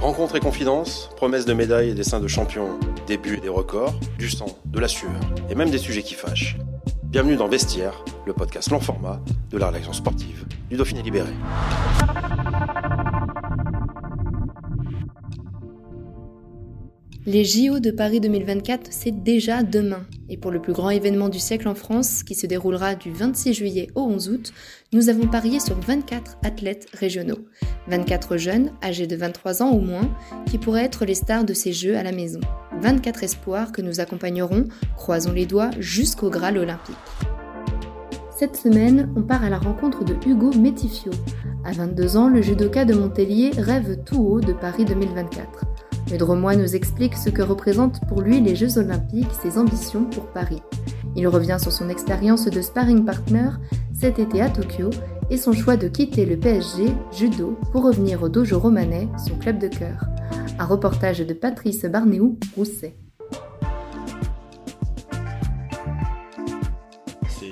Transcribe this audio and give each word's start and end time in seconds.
Rencontres 0.00 0.36
et 0.36 0.40
confidences, 0.40 1.08
promesses 1.16 1.46
de 1.46 1.54
médailles 1.54 1.88
et 1.90 1.94
dessins 1.94 2.20
de 2.20 2.28
champions, 2.28 2.78
débuts 3.06 3.38
et 3.38 3.40
des 3.40 3.48
records, 3.48 3.94
du 4.18 4.28
sang, 4.28 4.46
de 4.66 4.78
la 4.78 4.88
sueur 4.88 5.10
et 5.48 5.54
même 5.54 5.70
des 5.70 5.78
sujets 5.78 6.02
qui 6.02 6.12
fâchent. 6.14 6.58
Bienvenue 7.04 7.36
dans 7.36 7.48
Vestiaire, 7.48 8.04
le 8.26 8.34
podcast 8.34 8.70
long 8.70 8.80
format 8.80 9.20
de 9.50 9.56
la 9.56 9.68
rédaction 9.68 9.94
sportive 9.94 10.44
du 10.68 10.76
Dauphiné 10.76 11.02
Libéré. 11.02 11.30
Les 17.24 17.44
JO 17.44 17.80
de 17.80 17.90
Paris 17.90 18.20
2024, 18.20 18.88
c'est 18.90 19.22
déjà 19.24 19.62
demain. 19.62 20.06
Et 20.28 20.36
pour 20.36 20.50
le 20.50 20.60
plus 20.60 20.72
grand 20.72 20.90
événement 20.90 21.28
du 21.28 21.38
siècle 21.38 21.68
en 21.68 21.74
France, 21.74 22.22
qui 22.22 22.34
se 22.34 22.46
déroulera 22.46 22.94
du 22.94 23.12
26 23.12 23.54
juillet 23.54 23.88
au 23.94 24.02
11 24.02 24.28
août, 24.30 24.52
nous 24.92 25.08
avons 25.08 25.28
parié 25.28 25.60
sur 25.60 25.78
24 25.78 26.38
athlètes 26.44 26.88
régionaux. 26.92 27.38
24 27.88 28.36
jeunes, 28.36 28.72
âgés 28.82 29.06
de 29.06 29.16
23 29.16 29.62
ans 29.62 29.72
ou 29.72 29.80
moins, 29.80 30.10
qui 30.46 30.58
pourraient 30.58 30.84
être 30.84 31.04
les 31.04 31.14
stars 31.14 31.44
de 31.44 31.54
ces 31.54 31.72
Jeux 31.72 31.96
à 31.96 32.02
la 32.02 32.12
maison. 32.12 32.40
24 32.80 33.22
espoirs 33.22 33.72
que 33.72 33.82
nous 33.82 34.00
accompagnerons, 34.00 34.64
croisons 34.96 35.32
les 35.32 35.46
doigts, 35.46 35.70
jusqu'au 35.78 36.30
Graal 36.30 36.58
olympique. 36.58 36.96
Cette 38.38 38.56
semaine, 38.56 39.10
on 39.16 39.22
part 39.22 39.44
à 39.44 39.50
la 39.50 39.58
rencontre 39.58 40.04
de 40.04 40.14
Hugo 40.26 40.52
Métifio. 40.52 41.12
À 41.64 41.72
22 41.72 42.16
ans, 42.16 42.28
le 42.28 42.42
judoka 42.42 42.84
de 42.84 42.94
Montpellier 42.94 43.50
rêve 43.56 44.02
tout 44.04 44.22
haut 44.22 44.40
de 44.40 44.52
Paris 44.52 44.84
2024. 44.84 45.64
Le 46.08 46.54
nous 46.56 46.76
explique 46.76 47.16
ce 47.16 47.30
que 47.30 47.42
représentent 47.42 48.00
pour 48.06 48.20
lui 48.20 48.40
les 48.40 48.54
Jeux 48.54 48.78
Olympiques, 48.78 49.32
ses 49.42 49.58
ambitions 49.58 50.04
pour 50.04 50.28
Paris. 50.28 50.62
Il 51.16 51.26
revient 51.26 51.56
sur 51.60 51.72
son 51.72 51.88
expérience 51.88 52.44
de 52.44 52.62
sparring 52.62 53.04
partner 53.04 53.50
cet 53.92 54.20
été 54.20 54.40
à 54.40 54.48
Tokyo 54.48 54.90
et 55.30 55.36
son 55.36 55.52
choix 55.52 55.76
de 55.76 55.88
quitter 55.88 56.24
le 56.24 56.36
PSG 56.38 56.84
judo 57.10 57.58
pour 57.72 57.82
revenir 57.82 58.22
au 58.22 58.28
dojo 58.28 58.58
romanais, 58.58 59.08
son 59.26 59.36
club 59.36 59.58
de 59.58 59.66
cœur. 59.66 60.06
Un 60.60 60.64
reportage 60.64 61.18
de 61.18 61.34
Patrice 61.34 61.84
Barnéou-Rousset. 61.84 62.96
C'est 67.28 67.50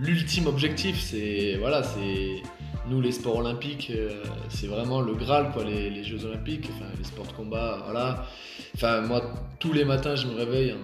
l'ultime 0.00 0.46
objectif, 0.46 1.00
c'est 1.00 1.56
voilà, 1.58 1.82
c'est 1.82 2.42
nous 2.88 3.00
les 3.00 3.12
sports 3.12 3.36
olympiques, 3.36 3.90
euh, 3.94 4.22
c'est 4.48 4.66
vraiment 4.66 5.00
le 5.00 5.14
Graal 5.14 5.50
quoi, 5.52 5.64
les, 5.64 6.02
Jeux 6.04 6.24
olympiques, 6.24 6.68
enfin 6.74 6.86
les 6.96 7.04
sports 7.04 7.26
de 7.26 7.32
combat, 7.32 7.82
voilà. 7.84 8.26
Enfin 8.74 9.00
moi 9.02 9.22
tous 9.58 9.72
les 9.72 9.84
matins 9.84 10.16
je 10.16 10.26
me 10.26 10.34
réveille 10.34 10.74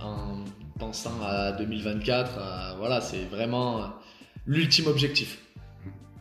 en, 0.00 0.44
pensant 0.78 1.20
à 1.22 1.52
2024, 1.52 2.76
voilà 2.78 3.00
c'est 3.00 3.24
vraiment 3.24 3.92
l'ultime 4.46 4.86
objectif. 4.86 5.38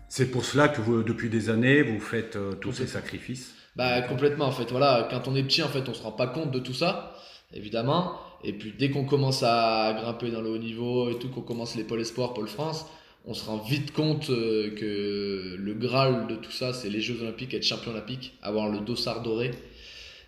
C'est 0.09 0.31
pour 0.31 0.43
cela 0.43 0.67
que 0.67 0.81
vous, 0.81 1.03
depuis 1.03 1.29
des 1.29 1.49
années 1.49 1.81
vous 1.81 1.99
faites 1.99 2.35
euh, 2.35 2.53
tous 2.53 2.73
ces 2.73 2.87
sacrifices. 2.87 3.53
Bah 3.75 4.01
complètement 4.01 4.45
en 4.45 4.51
fait, 4.51 4.69
voilà 4.71 5.07
quand 5.09 5.27
on 5.27 5.35
est 5.35 5.43
petit 5.43 5.63
en 5.63 5.69
fait 5.69 5.87
on 5.87 5.93
se 5.93 6.03
rend 6.03 6.11
pas 6.11 6.27
compte 6.27 6.51
de 6.51 6.59
tout 6.59 6.73
ça 6.73 7.15
évidemment. 7.53 8.19
Et 8.43 8.53
puis 8.53 8.73
dès 8.77 8.89
qu'on 8.89 9.05
commence 9.05 9.43
à 9.43 9.93
grimper 9.99 10.31
dans 10.31 10.41
le 10.41 10.49
haut 10.49 10.57
niveau 10.57 11.09
et 11.09 11.19
tout, 11.19 11.29
qu'on 11.29 11.41
commence 11.41 11.75
les 11.75 11.83
pôles 11.83 12.01
espoirs, 12.01 12.33
pôle 12.33 12.47
France, 12.47 12.85
on 13.25 13.33
se 13.33 13.45
rend 13.45 13.57
vite 13.57 13.91
compte 13.93 14.29
euh, 14.29 14.71
que 14.75 15.55
le 15.57 15.73
Graal 15.73 16.27
de 16.27 16.35
tout 16.35 16.51
ça, 16.51 16.73
c'est 16.73 16.89
les 16.89 17.01
Jeux 17.01 17.21
Olympiques, 17.21 17.53
être 17.53 17.63
champion 17.63 17.91
olympique, 17.91 18.37
avoir 18.41 18.69
le 18.69 18.79
dossard 18.79 19.21
doré. 19.21 19.51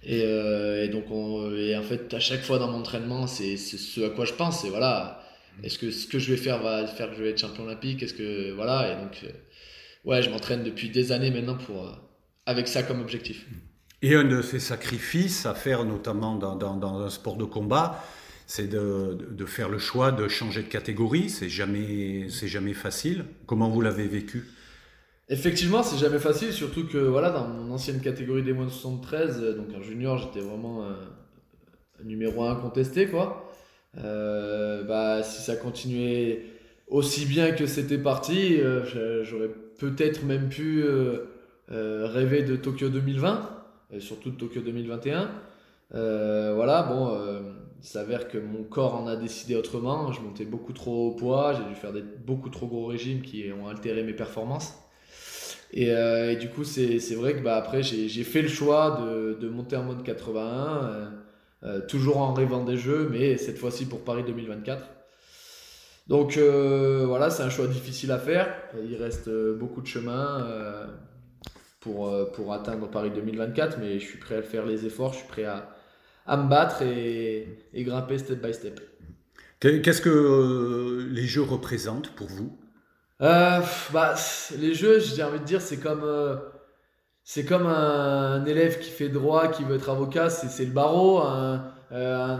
Et, 0.03 0.23
euh, 0.23 0.87
donc, 0.87 1.05
et 1.57 1.75
en 1.77 1.83
fait, 1.83 2.13
à 2.13 2.19
chaque 2.19 2.41
fois 2.41 2.59
dans 2.59 2.71
mon 2.71 2.79
entraînement, 2.79 3.27
c'est 3.27 3.57
ce 3.57 4.01
à 4.01 4.09
quoi 4.09 4.25
je 4.25 4.33
pense. 4.33 4.65
Voilà, 4.65 5.21
est-ce 5.63 5.77
que 5.77 5.91
ce 5.91 6.07
que 6.07 6.19
je 6.19 6.31
vais 6.31 6.37
faire 6.37 6.61
va 6.61 6.87
faire 6.87 7.09
que 7.11 7.15
je 7.17 7.23
vais 7.23 7.29
être 7.29 7.39
champion 7.39 7.63
olympique 7.63 8.01
Est-ce 8.03 8.13
que 8.13 8.51
voilà 8.51 8.91
Et 8.91 9.01
donc, 9.01 9.21
euh, 9.23 9.29
ouais, 10.05 10.21
je 10.23 10.29
m'entraîne 10.29 10.63
depuis 10.63 10.89
des 10.89 11.11
années 11.11 11.31
maintenant 11.31 11.57
pour 11.57 11.97
avec 12.45 12.67
ça 12.67 12.83
comme 12.83 13.01
objectif. 13.01 13.45
Et 14.01 14.15
un 14.15 14.23
de 14.23 14.41
ces 14.41 14.59
sacrifices 14.59 15.45
à 15.45 15.53
faire, 15.53 15.85
notamment 15.85 16.35
dans, 16.35 16.55
dans 16.55 17.01
un 17.01 17.09
sport 17.09 17.37
de 17.37 17.45
combat, 17.45 18.03
c'est 18.47 18.67
de, 18.67 19.17
de, 19.29 19.45
faire 19.45 19.69
le 19.69 19.79
choix 19.79 20.11
de 20.11 20.27
changer 20.27 20.63
de 20.63 20.67
catégorie. 20.67 21.29
C'est 21.29 21.49
jamais, 21.49 22.27
jamais 22.29 22.73
facile. 22.73 23.25
Comment 23.45 23.69
vous 23.69 23.81
l'avez 23.81 24.07
vécu? 24.07 24.45
Effectivement, 25.31 25.81
c'est 25.81 25.97
jamais 25.97 26.19
facile, 26.19 26.51
surtout 26.51 26.85
que 26.85 26.97
voilà, 26.97 27.29
dans 27.29 27.47
mon 27.47 27.73
ancienne 27.73 28.01
catégorie 28.01 28.43
des 28.43 28.51
moins 28.51 28.65
de 28.65 28.69
73, 28.69 29.39
euh, 29.41 29.53
donc 29.55 29.67
en 29.73 29.81
junior, 29.81 30.17
j'étais 30.17 30.45
vraiment 30.45 30.83
un, 30.83 30.97
numéro 32.03 32.43
1 32.43 32.55
contesté, 32.55 33.07
quoi. 33.07 33.49
Euh, 33.97 34.83
bah, 34.83 35.23
si 35.23 35.41
ça 35.41 35.55
continuait 35.55 36.43
aussi 36.89 37.25
bien 37.25 37.53
que 37.53 37.65
c'était 37.65 37.97
parti, 37.97 38.59
euh, 38.59 39.23
j'aurais 39.23 39.51
peut-être 39.79 40.25
même 40.25 40.49
pu 40.49 40.83
rêver 41.69 42.43
de 42.43 42.57
Tokyo 42.57 42.89
2020, 42.89 43.49
et 43.93 44.01
surtout 44.01 44.31
de 44.31 44.35
Tokyo 44.35 44.59
2021. 44.59 45.31
voilà, 45.91 46.83
bon 46.83 47.17
il 47.81 47.87
s'avère 47.87 48.27
que 48.27 48.37
mon 48.37 48.63
corps 48.63 48.95
en 48.95 49.07
a 49.07 49.15
décidé 49.15 49.55
autrement. 49.55 50.11
Je 50.11 50.21
montais 50.21 50.45
beaucoup 50.45 50.73
trop 50.73 51.09
au 51.09 51.15
poids, 51.15 51.53
j'ai 51.53 51.63
dû 51.63 51.75
faire 51.75 51.91
des 51.91 52.03
beaucoup 52.03 52.49
trop 52.49 52.67
gros 52.67 52.85
régimes 52.85 53.21
qui 53.21 53.51
ont 53.51 53.67
altéré 53.67 54.03
mes 54.03 54.13
performances. 54.13 54.75
Et, 55.73 55.89
euh, 55.89 56.35
du 56.35 56.49
coup, 56.49 56.63
c'est 56.63 57.15
vrai 57.15 57.33
que 57.33 57.39
bah, 57.39 57.55
après, 57.55 57.81
j'ai 57.81 58.23
fait 58.23 58.41
le 58.41 58.49
choix 58.49 59.01
de, 59.39 59.49
monter 59.49 59.75
en 59.77 59.83
mode 59.83 60.03
81, 60.03 60.83
euh, 60.83 61.09
euh, 61.63 61.81
toujours 61.87 62.17
en 62.17 62.33
rêvant 62.33 62.63
des 62.63 62.77
jeux, 62.77 63.09
mais 63.11 63.37
cette 63.37 63.57
fois-ci 63.57 63.85
pour 63.85 64.03
Paris 64.03 64.23
2024. 64.25 64.85
Donc 66.07 66.37
voilà, 66.37 67.29
c'est 67.29 67.43
un 67.43 67.49
choix 67.49 67.67
difficile 67.67 68.11
à 68.11 68.19
faire. 68.19 68.53
Il 68.83 68.95
reste 68.95 69.29
beaucoup 69.57 69.81
de 69.81 69.87
chemin 69.87 70.45
pour, 71.79 72.53
atteindre 72.53 72.89
Paris 72.89 73.11
2024, 73.11 73.79
mais 73.79 73.99
je 73.99 74.05
suis 74.05 74.19
prêt 74.19 74.35
à 74.35 74.41
faire 74.43 74.65
les 74.65 74.85
efforts, 74.85 75.13
je 75.13 75.19
suis 75.19 75.27
prêt 75.27 75.45
à, 75.45 75.69
à 76.25 76.37
me 76.37 76.49
battre 76.49 76.81
et, 76.83 77.57
grimper 77.73 78.17
step 78.17 78.41
by 78.41 78.53
step. 78.53 78.79
Qu'est-ce 79.59 80.01
que 80.01 80.09
euh, 80.09 81.07
les 81.11 81.27
jeux 81.27 81.43
représentent 81.43 82.15
pour 82.15 82.27
vous? 82.27 82.57
Euh, 83.21 83.61
bah, 83.93 84.15
Les 84.59 84.73
jeux, 84.73 84.99
j'ai 84.99 85.23
envie 85.23 85.39
de 85.39 85.45
dire, 85.45 85.61
c'est 85.61 85.77
comme, 85.77 86.03
euh, 86.03 86.35
c'est 87.23 87.45
comme 87.45 87.67
un, 87.67 88.43
élève 88.45 88.79
qui 88.79 88.89
fait 88.89 89.09
droit, 89.09 89.49
qui 89.49 89.63
veut 89.63 89.75
être 89.75 89.89
avocat, 89.89 90.29
c'est 90.29 90.65
le 90.65 90.71
barreau. 90.71 91.21
ma 91.91 92.37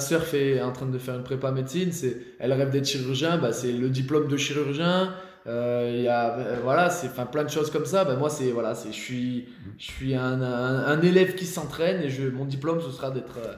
soeur 0.00 0.24
fait, 0.24 0.56
est 0.56 0.62
en 0.62 0.72
train 0.72 0.86
de 0.86 0.98
faire 0.98 1.14
une 1.14 1.24
prépa 1.24 1.50
médecine, 1.50 1.90
elle 2.38 2.52
rêve 2.52 2.70
d'être 2.70 2.86
chirurgien, 2.86 3.38
bah, 3.38 3.52
c'est 3.52 3.72
le 3.72 3.88
diplôme 3.88 4.28
de 4.28 4.36
chirurgien. 4.36 5.14
Euh, 5.46 5.92
il 5.94 6.02
y 6.02 6.08
a 6.08 6.38
euh, 6.38 6.56
voilà 6.62 6.88
c'est 6.88 7.08
enfin 7.08 7.26
plein 7.26 7.44
de 7.44 7.50
choses 7.50 7.70
comme 7.70 7.84
ça. 7.84 8.04
Ben 8.04 8.16
moi 8.16 8.30
c'est 8.30 8.50
voilà 8.50 8.74
c'est 8.74 8.92
je 8.92 8.98
suis 8.98 9.48
je 9.76 9.84
suis 9.84 10.14
un, 10.14 10.40
un, 10.40 11.02
élève 11.02 11.34
qui 11.34 11.44
s'entraîne 11.44 12.02
et 12.02 12.08
je 12.08 12.28
mon 12.28 12.46
diplôme 12.46 12.80
ce 12.80 12.90
sera 12.90 13.10
d'être 13.10 13.38
euh, 13.38 13.54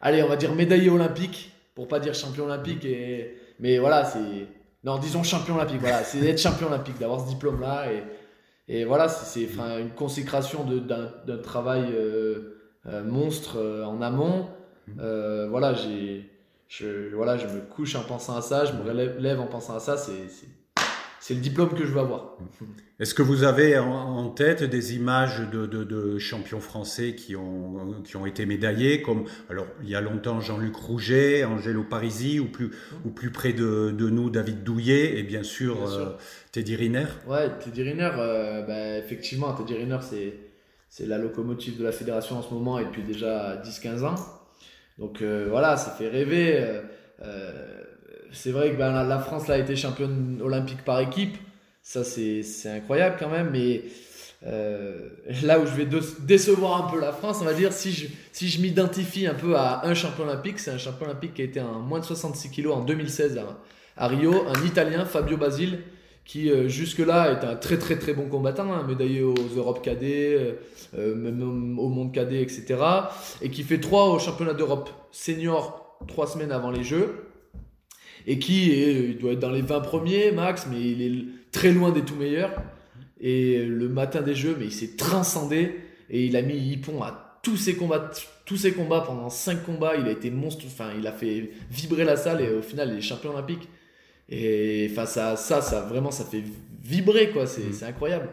allez 0.00 0.22
on 0.22 0.28
va 0.28 0.36
dire 0.36 0.54
médaillé 0.54 0.88
olympique 0.88 1.52
pour 1.74 1.88
pas 1.88 2.00
dire 2.00 2.14
champion 2.14 2.44
olympique 2.46 2.86
et 2.86 3.36
mais 3.60 3.78
voilà 3.78 4.04
c'est 4.04 4.48
non 4.84 4.98
disons 4.98 5.22
champion 5.22 5.56
olympique 5.56 5.80
voilà 5.80 6.04
c'est 6.04 6.20
d'être 6.20 6.40
champion 6.40 6.68
olympique 6.68 6.98
d'avoir 6.98 7.20
ce 7.20 7.28
diplôme 7.28 7.60
là 7.60 7.92
et 7.92 8.02
et 8.68 8.84
voilà 8.86 9.08
c'est 9.08 9.46
enfin 9.52 9.78
une 9.78 9.90
consécration 9.90 10.64
d'un 10.64 11.38
travail 11.38 11.94
monstre 13.04 13.58
en 13.86 14.00
amont. 14.02 14.48
Voilà 14.96 15.74
j'ai 15.74 16.30
je 16.68 17.14
voilà 17.14 17.36
je 17.36 17.46
me 17.46 17.60
couche 17.60 17.94
en 17.94 18.02
pensant 18.02 18.36
à 18.36 18.42
ça 18.42 18.64
je 18.64 18.72
me 18.72 18.82
relève 18.82 19.40
en 19.40 19.46
pensant 19.46 19.76
à 19.76 19.80
ça 19.80 19.96
c'est 19.96 20.26
c'est 21.26 21.34
le 21.34 21.40
diplôme 21.40 21.70
que 21.70 21.84
je 21.84 21.90
veux 21.90 21.98
avoir. 21.98 22.36
Est-ce 23.00 23.12
que 23.12 23.22
vous 23.22 23.42
avez 23.42 23.76
en 23.76 24.28
tête 24.28 24.62
des 24.62 24.94
images 24.94 25.40
de, 25.50 26.18
champions 26.18 26.60
français 26.60 27.16
qui 27.16 27.34
ont, 27.34 28.00
qui 28.04 28.16
ont 28.16 28.26
été 28.26 28.46
médaillés, 28.46 29.02
comme 29.02 29.24
alors 29.50 29.66
il 29.82 29.88
y 29.88 29.96
a 29.96 30.00
longtemps 30.00 30.40
Jean-Luc 30.40 30.76
Rouget, 30.76 31.44
Angelo 31.44 31.82
Parisi, 31.82 32.38
ou 32.38 32.46
plus, 32.46 32.70
ou 33.04 33.10
plus 33.10 33.30
près 33.30 33.52
de, 33.52 33.90
nous 33.90 34.30
David 34.30 34.62
Douillet, 34.62 35.18
et 35.18 35.24
bien 35.24 35.42
sûr, 35.42 35.90
euh, 35.90 36.16
Teddy 36.52 36.76
Riner 36.76 37.06
Ouais, 37.26 37.50
Teddy 37.58 37.82
Riner, 37.82 38.12
euh, 38.16 38.62
bah, 38.62 38.96
effectivement, 38.96 39.52
Teddy 39.52 39.74
Riner, 39.74 39.98
c'est, 40.02 40.32
c'est 40.88 41.06
la 41.06 41.18
locomotive 41.18 41.76
de 41.76 41.82
la 41.82 41.92
fédération 41.92 42.38
en 42.38 42.42
ce 42.42 42.54
moment 42.54 42.78
et 42.78 42.84
depuis 42.84 43.02
déjà 43.02 43.60
10-15 43.62 44.04
ans. 44.04 44.14
Donc 44.98 45.22
euh, 45.22 45.48
voilà, 45.50 45.76
ça 45.76 45.90
fait 45.90 46.08
rêver 46.08 46.80
c'est 48.32 48.50
vrai 48.50 48.70
que 48.70 48.76
ben, 48.76 49.02
la, 49.02 49.18
France 49.18 49.48
a 49.50 49.58
été 49.58 49.76
championne 49.76 50.40
olympique 50.42 50.84
par 50.84 51.00
équipe. 51.00 51.36
Ça, 51.82 52.04
c'est 52.04 52.42
incroyable 52.66 53.16
quand 53.18 53.28
même. 53.28 53.50
Mais 53.50 53.82
euh, 54.44 55.08
là 55.42 55.58
où 55.58 55.66
je 55.66 55.72
vais 55.72 55.88
décevoir 56.20 56.86
un 56.86 56.90
peu 56.90 57.00
la 57.00 57.12
France, 57.12 57.38
on 57.40 57.44
va 57.44 57.54
dire, 57.54 57.72
si 57.72 57.92
je, 57.92 58.60
m'identifie 58.60 59.26
un 59.26 59.34
peu 59.34 59.56
à 59.56 59.86
un 59.86 59.94
champion 59.94 60.24
olympique, 60.24 60.58
c'est 60.58 60.70
un 60.70 60.78
champion 60.78 61.06
olympique 61.06 61.34
qui 61.34 61.42
a 61.42 61.44
été 61.44 61.60
en 61.60 61.80
moins 61.80 62.00
de 62.00 62.04
66 62.04 62.50
kg 62.50 62.68
en 62.68 62.80
2016 62.80 63.40
à, 63.96 64.08
Rio, 64.08 64.46
un 64.46 64.64
Italien, 64.66 65.04
Fabio 65.04 65.36
Basile, 65.36 65.80
qui 66.24 66.50
euh, 66.50 66.68
jusque-là 66.68 67.32
est 67.32 67.44
un 67.46 67.56
très 67.56 67.78
très 67.78 67.96
très 67.98 68.12
bon 68.12 68.28
combattant, 68.28 68.72
hein, 68.72 68.84
médaillé 68.86 69.22
aux 69.22 69.34
Europes 69.56 69.82
cadets, 69.82 70.58
euh, 70.98 71.14
même 71.14 71.78
au 71.78 71.88
monde 71.88 72.12
cadet, 72.12 72.42
etc. 72.42 72.76
Et 73.40 73.50
qui 73.50 73.62
fait 73.62 73.80
3 73.80 74.10
au 74.10 74.18
championnat 74.18 74.52
d'Europe 74.52 74.90
senior 75.12 75.96
3 76.08 76.26
semaines 76.26 76.52
avant 76.52 76.70
les 76.70 76.84
Jeux. 76.84 77.25
Et 78.26 78.38
qui 78.38 78.72
est, 78.72 79.20
doit 79.20 79.32
être 79.32 79.38
dans 79.38 79.50
les 79.50 79.62
20 79.62 79.80
premiers 79.80 80.32
max, 80.32 80.66
mais 80.70 80.80
il 80.80 81.02
est 81.02 81.24
très 81.52 81.72
loin 81.72 81.92
des 81.92 82.02
tout 82.02 82.16
meilleurs. 82.16 82.52
Et 83.20 83.64
le 83.64 83.88
matin 83.88 84.20
des 84.20 84.34
Jeux, 84.34 84.56
mais 84.58 84.66
il 84.66 84.72
s'est 84.72 84.96
transcendé 84.96 85.76
et 86.10 86.26
il 86.26 86.36
a 86.36 86.42
mis 86.42 86.56
Hippon 86.56 87.02
à 87.02 87.40
tous 87.42 87.56
ses 87.56 87.76
combats, 87.76 88.10
tous 88.44 88.56
ses 88.56 88.72
combats 88.72 89.00
pendant 89.00 89.30
5 89.30 89.64
combats. 89.64 89.96
Il 89.96 90.06
a 90.06 90.10
été 90.10 90.30
monstre, 90.30 90.64
enfin, 90.66 90.90
il 90.98 91.06
a 91.06 91.12
fait 91.12 91.50
vibrer 91.70 92.04
la 92.04 92.16
salle 92.16 92.40
et 92.40 92.50
au 92.50 92.62
final, 92.62 92.90
il 92.92 92.98
est 92.98 93.02
champion 93.02 93.30
olympique. 93.30 93.68
Et 94.28 94.88
face 94.88 95.16
à 95.16 95.36
ça, 95.36 95.62
ça 95.62 95.82
vraiment, 95.82 96.10
ça 96.10 96.24
fait 96.24 96.42
vibrer, 96.82 97.30
quoi. 97.30 97.46
C'est 97.46 97.84
mm. 97.84 97.88
incroyable. 97.88 98.28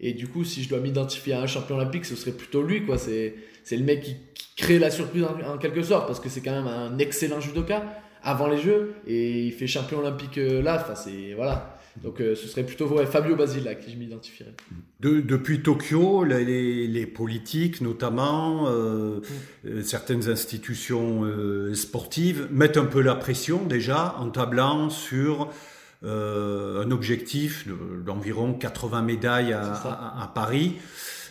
Et 0.00 0.12
du 0.12 0.28
coup, 0.28 0.44
si 0.44 0.62
je 0.62 0.68
dois 0.68 0.78
m'identifier 0.78 1.32
à 1.32 1.40
un 1.40 1.46
champion 1.46 1.76
olympique, 1.76 2.04
ce 2.04 2.14
serait 2.14 2.32
plutôt 2.32 2.62
lui, 2.62 2.84
quoi. 2.84 2.98
C'est 2.98 3.34
le 3.70 3.84
mec 3.84 4.02
qui, 4.02 4.16
crée 4.56 4.80
la 4.80 4.90
surprise 4.90 5.22
en, 5.22 5.54
en, 5.54 5.56
quelque 5.56 5.82
sorte, 5.82 6.08
parce 6.08 6.18
que 6.18 6.28
c'est 6.28 6.40
quand 6.40 6.50
même 6.50 6.66
un 6.66 6.98
excellent 6.98 7.40
judoka 7.40 7.84
avant 8.22 8.48
les 8.48 8.58
Jeux, 8.58 8.94
et 9.06 9.46
il 9.46 9.52
fait 9.52 9.66
champion 9.66 9.98
olympique 9.98 10.38
euh, 10.38 10.62
là. 10.62 10.76
Enfin, 10.80 10.94
c'est 10.94 11.34
voilà. 11.34 11.74
Donc 12.02 12.20
euh, 12.20 12.36
ce 12.36 12.46
serait 12.46 12.62
plutôt 12.62 12.86
Fabio 13.06 13.34
Basile 13.34 13.66
à 13.66 13.74
qui 13.74 13.90
je 13.90 13.96
m'identifierais. 13.96 14.54
depuis 15.00 15.62
Tokyo, 15.62 16.22
les, 16.22 17.06
politiques 17.06 17.80
notamment, 17.80 18.68
euh, 18.68 19.20
mm. 19.64 19.82
certaines 19.82 20.28
institutions 20.28 21.24
sportives 21.74 22.48
mettent 22.52 22.76
un 22.76 22.84
peu 22.84 23.00
la 23.00 23.16
pression 23.16 23.64
déjà 23.64 24.14
en 24.18 24.30
tablant 24.30 24.90
sur 24.90 25.48
un 26.04 26.90
objectif 26.92 27.66
d'environ 28.06 28.54
80 28.54 29.02
médailles 29.02 29.52
à, 29.52 30.30
Paris. 30.32 30.76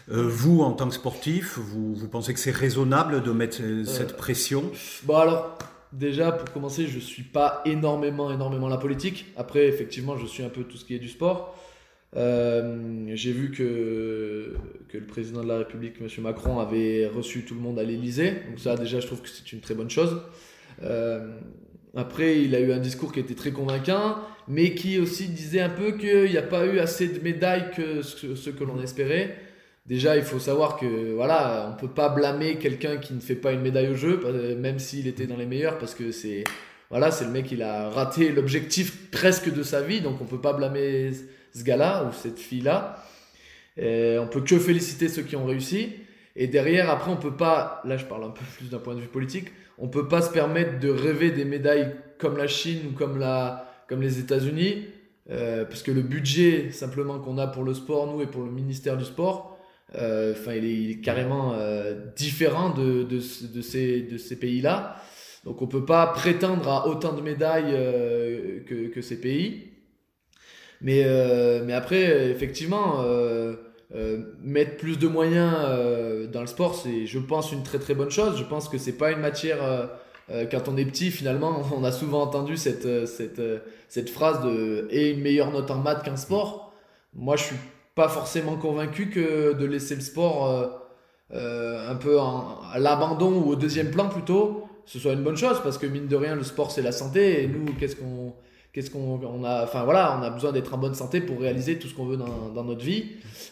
vous, 0.10 0.60
en 0.64 0.74
tant 0.74 0.90
que 0.90 0.96
sportif, 0.96 1.58
vous, 1.58 1.96
vous 1.96 2.08
pensez 2.10 2.34
que 2.34 2.40
c'est 2.42 2.52
raisonnable 2.52 3.24
de 3.24 3.32
mettre 3.32 3.62
cette 3.86 4.18
pression? 4.18 4.70
Bon 5.04 5.16
alors, 5.16 5.58
déjà, 5.98 6.32
pour 6.32 6.52
commencer, 6.52 6.88
je 6.88 7.00
suis 7.00 7.24
pas 7.24 7.62
énormément, 7.66 8.32
énormément 8.32 8.68
la 8.68 8.78
politique. 8.78 9.26
Après, 9.36 9.68
effectivement, 9.68 10.18
je 10.18 10.26
suis 10.26 10.44
un 10.44 10.50
peu 10.50 10.64
tout 10.64 10.78
ce 10.78 10.86
qui 10.86 10.96
est 10.96 11.00
du 11.00 11.10
sport. 11.10 11.58
Euh, 12.16 13.12
j'ai 13.14 13.32
vu 13.32 13.52
que, 13.52 14.56
le 14.94 15.06
président 15.06 15.44
de 15.44 15.48
la 15.48 15.58
République, 15.60 15.96
M. 16.00 16.08
Macron, 16.20 16.60
avait 16.60 17.08
reçu 17.08 17.44
tout 17.44 17.56
le 17.56 17.62
monde 17.62 17.80
à 17.80 17.84
l'Elysée. 17.84 18.32
Donc 18.50 18.60
ça, 18.60 18.76
déjà, 18.76 19.00
je 19.00 19.08
trouve 19.08 19.22
que 19.22 19.30
c'est 19.30 19.52
une 19.52 19.60
très 19.60 19.76
bonne 19.76 19.90
chose. 19.90 20.22
Euh, 20.84 21.36
après, 21.96 22.42
il 22.42 22.56
a 22.56 22.60
eu 22.60 22.72
un 22.72 22.80
discours 22.80 23.12
qui 23.12 23.20
était 23.20 23.36
très 23.36 23.52
convaincant, 23.52 24.18
mais 24.48 24.76
qui 24.76 25.00
aussi 25.00 25.28
disait 25.28 25.62
un 25.62 25.70
peu 25.70 25.94
qu'il 25.94 26.30
n'y 26.30 26.38
a 26.38 26.44
pas 26.44 26.66
eu 26.66 26.80
assez 26.80 27.08
de 27.08 27.22
médailles 27.22 27.72
que 27.76 28.02
ce 28.04 28.50
que 28.50 28.64
l'on 28.64 28.80
espérait. 28.82 29.36
Déjà, 29.88 30.18
il 30.18 30.24
faut 30.24 30.40
savoir 30.40 30.78
que 30.78 31.14
voilà, 31.14 31.72
on 31.72 31.80
peut 31.80 31.88
pas 31.88 32.10
blâmer 32.10 32.58
quelqu'un 32.58 32.98
qui 32.98 33.14
ne 33.14 33.22
fait 33.22 33.36
pas 33.36 33.54
une 33.54 33.62
médaille 33.62 33.88
au 33.88 33.96
jeu, 33.96 34.22
même 34.60 34.80
s'il 34.80 35.08
était 35.08 35.28
dans 35.28 35.38
les 35.38 35.46
meilleurs, 35.46 35.78
parce 35.78 35.96
que 35.96 36.12
c'est 36.12 36.44
voilà, 36.90 37.12
c'est 37.12 37.26
le 37.26 37.32
mec 37.32 37.52
il 37.52 37.62
a 37.64 37.90
raté 37.90 38.32
l'objectif 38.32 39.10
presque 39.12 39.54
de 39.54 39.64
sa 39.64 39.82
vie, 39.82 40.02
donc 40.02 40.22
on 40.22 40.26
peut 40.26 40.42
pas 40.42 40.54
blâmer 40.54 41.12
ce 41.54 41.64
gars-là 41.64 42.06
ou 42.06 42.14
cette 42.14 42.40
fille-là. 42.40 43.04
On 43.78 44.28
peut 44.30 44.42
que 44.42 44.60
féliciter 44.60 45.08
ceux 45.08 45.24
qui 45.24 45.36
ont 45.36 45.46
réussi. 45.46 45.94
Et 46.36 46.48
derrière, 46.48 46.90
après, 46.90 47.10
on 47.10 47.18
peut 47.18 47.36
pas, 47.36 47.82
là 47.84 47.98
je 47.98 48.06
parle 48.06 48.24
un 48.24 48.30
peu 48.30 48.46
plus 48.58 48.70
d'un 48.70 48.78
point 48.78 48.94
de 48.94 49.00
vue 49.00 49.08
politique, 49.08 49.48
on 49.80 49.88
peut 49.88 50.08
pas 50.08 50.22
se 50.22 50.32
permettre 50.32 50.80
de 50.80 50.90
rêver 50.90 51.32
des 51.32 51.46
médailles 51.46 51.96
comme 52.20 52.38
la 52.38 52.48
Chine 52.48 52.80
ou 52.90 52.92
comme 52.94 53.18
la, 53.20 53.68
comme 53.88 54.02
les 54.02 54.20
États-Unis, 54.20 54.86
euh, 55.30 55.66
parce 55.66 55.82
que 55.82 55.92
le 55.92 56.02
budget 56.02 56.72
simplement 56.72 57.20
qu'on 57.20 57.38
a 57.38 57.48
pour 57.48 57.64
le 57.64 57.74
sport, 57.74 58.12
nous 58.12 58.22
et 58.22 58.28
pour 58.28 58.44
le 58.44 58.52
ministère 58.52 58.98
du 58.98 59.06
sport, 59.06 59.54
euh, 59.54 59.57
enfin, 59.94 60.54
il, 60.54 60.92
est, 60.92 61.02
carrément 61.02 61.54
euh, 61.54 61.96
différent 62.16 62.70
de, 62.72 63.04
de, 63.04 63.20
ces, 63.20 64.02
de 64.02 64.18
ces 64.18 64.36
pays-là. 64.38 64.98
Donc, 65.46 65.62
on 65.62 65.68
peut 65.68 65.86
pas 65.86 66.08
prétendre 66.08 66.68
à 66.68 66.88
autant 66.88 67.14
de 67.14 67.22
médailles 67.22 67.72
euh, 67.74 68.60
que, 68.66 68.88
que, 68.90 69.02
ces 69.02 69.20
pays. 69.20 69.72
Mais, 70.82 71.06
mais 71.66 71.74
après, 71.74 72.30
effectivement, 72.30 73.04
mettre 74.44 74.78
plus 74.78 75.00
de 75.00 75.08
moyens 75.08 75.56
dans 76.32 76.42
le 76.42 76.48
sport, 76.48 76.76
c'est, 76.76 77.08
je 77.08 77.18
pense, 77.18 77.52
une 77.52 77.64
très 77.64 77.80
très 77.80 77.96
bonne 77.96 78.12
chose. 78.12 78.38
Je 78.38 78.44
pense 78.44 78.70
que 78.70 78.78
c'est 78.78 78.98
pas 78.98 79.12
une 79.12 79.20
matière. 79.20 79.90
quand 80.52 80.68
on 80.68 80.78
est 80.78 80.86
petit, 80.86 81.10
finalement, 81.10 81.64
on 81.76 81.84
a 81.84 81.92
souvent 81.92 82.22
entendu 82.22 82.58
cette, 82.58 83.08
cette, 83.08 83.42
cette 83.88 84.10
phrase 84.10 84.44
de 84.44 84.88
et 84.92 85.12
une 85.12 85.22
meilleure 85.22 85.52
note 85.52 85.72
en 85.72 85.78
maths 85.78 86.04
qu'un 86.04 86.18
sport. 86.18 86.74
Moi, 87.16 87.38
je 87.38 87.44
suis 87.46 87.56
pas 87.98 88.08
forcément 88.10 88.58
convaincu 88.58 89.10
que 89.10 89.54
de 89.54 89.66
laisser 89.66 89.96
le 89.96 90.02
sport 90.02 90.48
euh, 90.48 90.68
euh, 91.34 91.92
un 91.92 91.96
peu 91.96 92.20
à 92.20 92.78
l'abandon 92.78 93.42
ou 93.42 93.50
au 93.50 93.56
deuxième 93.56 93.90
plan 93.90 94.08
plutôt, 94.08 94.68
ce 94.86 95.00
soit 95.00 95.14
une 95.14 95.24
bonne 95.24 95.36
chose 95.36 95.60
parce 95.64 95.80
que 95.80 95.88
mine 95.88 96.08
de 96.08 96.16
rien, 96.16 96.36
le 96.36 96.44
sport 96.44 96.72
c'est 96.72 96.84
la 96.84 96.92
santé 96.92 97.44
et 97.44 97.48
nous, 97.48 97.66
qu'est-ce 97.74 97.96
qu'on 97.96 98.34
qu'est-ce 98.78 98.92
qu'on 98.92 99.20
on 99.24 99.44
a 99.44 99.64
enfin 99.64 99.86
voilà 99.86 100.20
on 100.20 100.24
a 100.24 100.30
besoin 100.30 100.52
d'être 100.52 100.72
en 100.72 100.78
bonne 100.78 100.94
santé 100.94 101.20
pour 101.20 101.40
réaliser 101.40 101.80
tout 101.80 101.88
ce 101.88 101.96
qu'on 101.96 102.06
veut 102.06 102.16
dans, 102.16 102.64
notre 102.64 102.86
vie. 102.86 103.06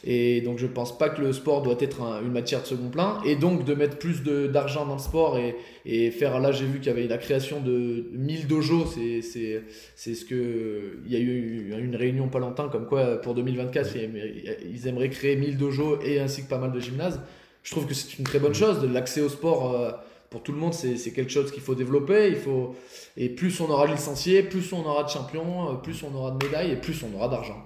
Et 0.04 0.42
donc 0.42 0.60
je 0.60 0.68
pense 0.68 0.96
pas 0.96 1.10
que 1.10 1.20
le 1.20 1.34
sport 1.34 1.64
doit 1.64 1.78
être 1.80 2.04
une 2.24 2.32
matière 2.32 2.62
de 2.62 2.68
second 2.68 2.90
plan. 2.90 3.24
Et 3.24 3.36
donc 3.36 3.66
de 3.66 3.74
mettre 3.74 3.98
plus 3.98 4.22
d'argent 4.22 4.86
dans 4.86 4.94
le 4.94 5.00
sport 5.00 5.40
et, 5.40 6.12
faire 6.12 6.40
là 6.40 6.52
j'ai 6.52 6.66
vu 6.66 6.78
qu'il 6.78 6.88
y 6.88 6.90
avait 6.92 7.08
la 7.08 7.18
création 7.18 7.60
de 7.60 8.06
1000 8.12 8.46
dojos 8.46 8.86
c'est 8.94 9.24
c'est 9.24 9.64
c'est 9.96 10.14
ce 10.14 10.26
que 10.26 11.00
il 11.08 11.12
y 11.12 11.16
a 11.16 11.20
eu 11.20 11.74
une 11.76 11.96
réunion 11.96 12.28
pas 12.28 12.40
longtemps 12.40 12.70
comme 12.70 12.86
quoi 12.86 13.20
pour 13.20 13.34
2024 13.34 13.96
ils 13.96 14.88
aimeraient 14.88 15.10
créer 15.10 15.36
1000 15.36 15.58
dojos 15.58 16.00
et 16.04 16.20
ainsi 16.20 16.44
que 16.44 16.50
pas 16.50 16.60
mal 16.60 16.72
de 16.72 16.80
gymnases. 16.80 17.20
Je 17.64 17.72
trouve 17.72 17.88
que 17.88 17.96
c'est 17.96 18.20
une 18.20 18.26
très 18.26 18.38
bonne 18.38 18.54
chose 18.54 18.80
de 18.80 18.88
l'accès 18.88 19.22
au 19.22 19.30
sport 19.30 19.74
euh, 19.74 19.92
pour 20.30 20.44
tout 20.44 20.52
le 20.52 20.58
monde, 20.58 20.74
c'est 20.74 21.12
quelque 21.12 21.32
chose 21.32 21.52
qu'il 21.52 21.62
faut 21.62 21.76
développer. 21.76 22.30
Il 22.30 22.36
faut, 22.36 22.76
et 23.18 23.30
plus 23.30 23.60
on 23.62 23.70
aura 23.70 23.88
de 23.88 23.94
licenciés, 23.94 24.44
plus 24.44 24.74
on 24.74 24.86
aura 24.86 25.04
de 25.04 25.10
champions, 25.10 25.72
euh, 25.72 25.74
plus 25.76 26.04
on 26.04 26.14
aura 26.16 26.32
de 26.32 26.46
médailles 26.46 26.72
et 26.72 26.76
plus 26.76 27.04
on 27.04 27.16
aura 27.16 27.28
d'argent. 27.28 27.64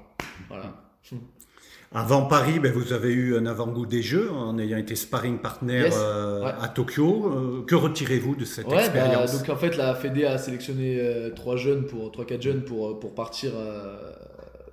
Voilà. 0.48 0.76
Avant 1.92 2.22
Paris, 2.22 2.60
ben, 2.60 2.72
vous 2.72 2.94
avez 2.94 3.12
eu 3.12 3.36
un 3.36 3.48
avant-goût 3.48 3.88
des 3.88 4.04
Jeux 4.04 4.30
en 4.32 4.60
ayant 4.60 4.78
été 4.78 4.96
sparring 4.96 5.40
partner 5.40 5.90
euh, 5.92 6.46
à 6.62 6.68
Tokyo. 6.68 7.26
Euh, 7.26 7.66
que 7.66 7.74
retirez-vous 7.74 8.36
de 8.36 8.46
cette 8.46 8.70
bah, 8.70 8.76
expérience? 8.82 9.36
Donc 9.36 9.50
en 9.50 9.56
fait, 9.56 9.76
la 9.76 9.96
Fédé 9.96 10.26
a 10.26 10.38
sélectionné 10.38 11.02
trois 11.36 11.56
jeunes 11.56 11.86
pour 11.86 12.12
trois 12.12 12.26
quatre 12.26 12.44
jeunes 12.44 12.62
pour 12.62 13.00
pour 13.00 13.16
partir 13.16 13.54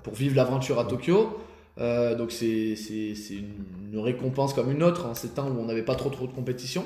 pour 0.02 0.12
vivre 0.12 0.36
l'aventure 0.36 0.78
à 0.78 0.84
Tokyo. 0.84 1.38
donc 1.78 2.32
c'est 2.32 2.74
une, 3.30 3.64
une 3.94 3.98
récompense 3.98 4.52
comme 4.52 4.70
une 4.70 4.82
autre 4.82 5.06
en 5.06 5.14
ces 5.14 5.28
temps 5.28 5.48
où 5.48 5.58
on 5.58 5.64
n'avait 5.64 5.84
pas 5.84 5.94
trop 5.94 6.10
trop 6.10 6.26
de 6.26 6.32
compétition. 6.34 6.84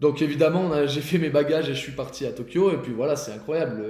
Donc 0.00 0.22
évidemment, 0.22 0.86
j'ai 0.86 1.00
fait 1.00 1.18
mes 1.18 1.28
bagages 1.28 1.68
et 1.68 1.74
je 1.74 1.80
suis 1.80 1.92
parti 1.92 2.24
à 2.24 2.30
Tokyo. 2.30 2.70
Et 2.72 2.76
puis 2.76 2.92
voilà, 2.92 3.16
c'est 3.16 3.32
incroyable. 3.32 3.82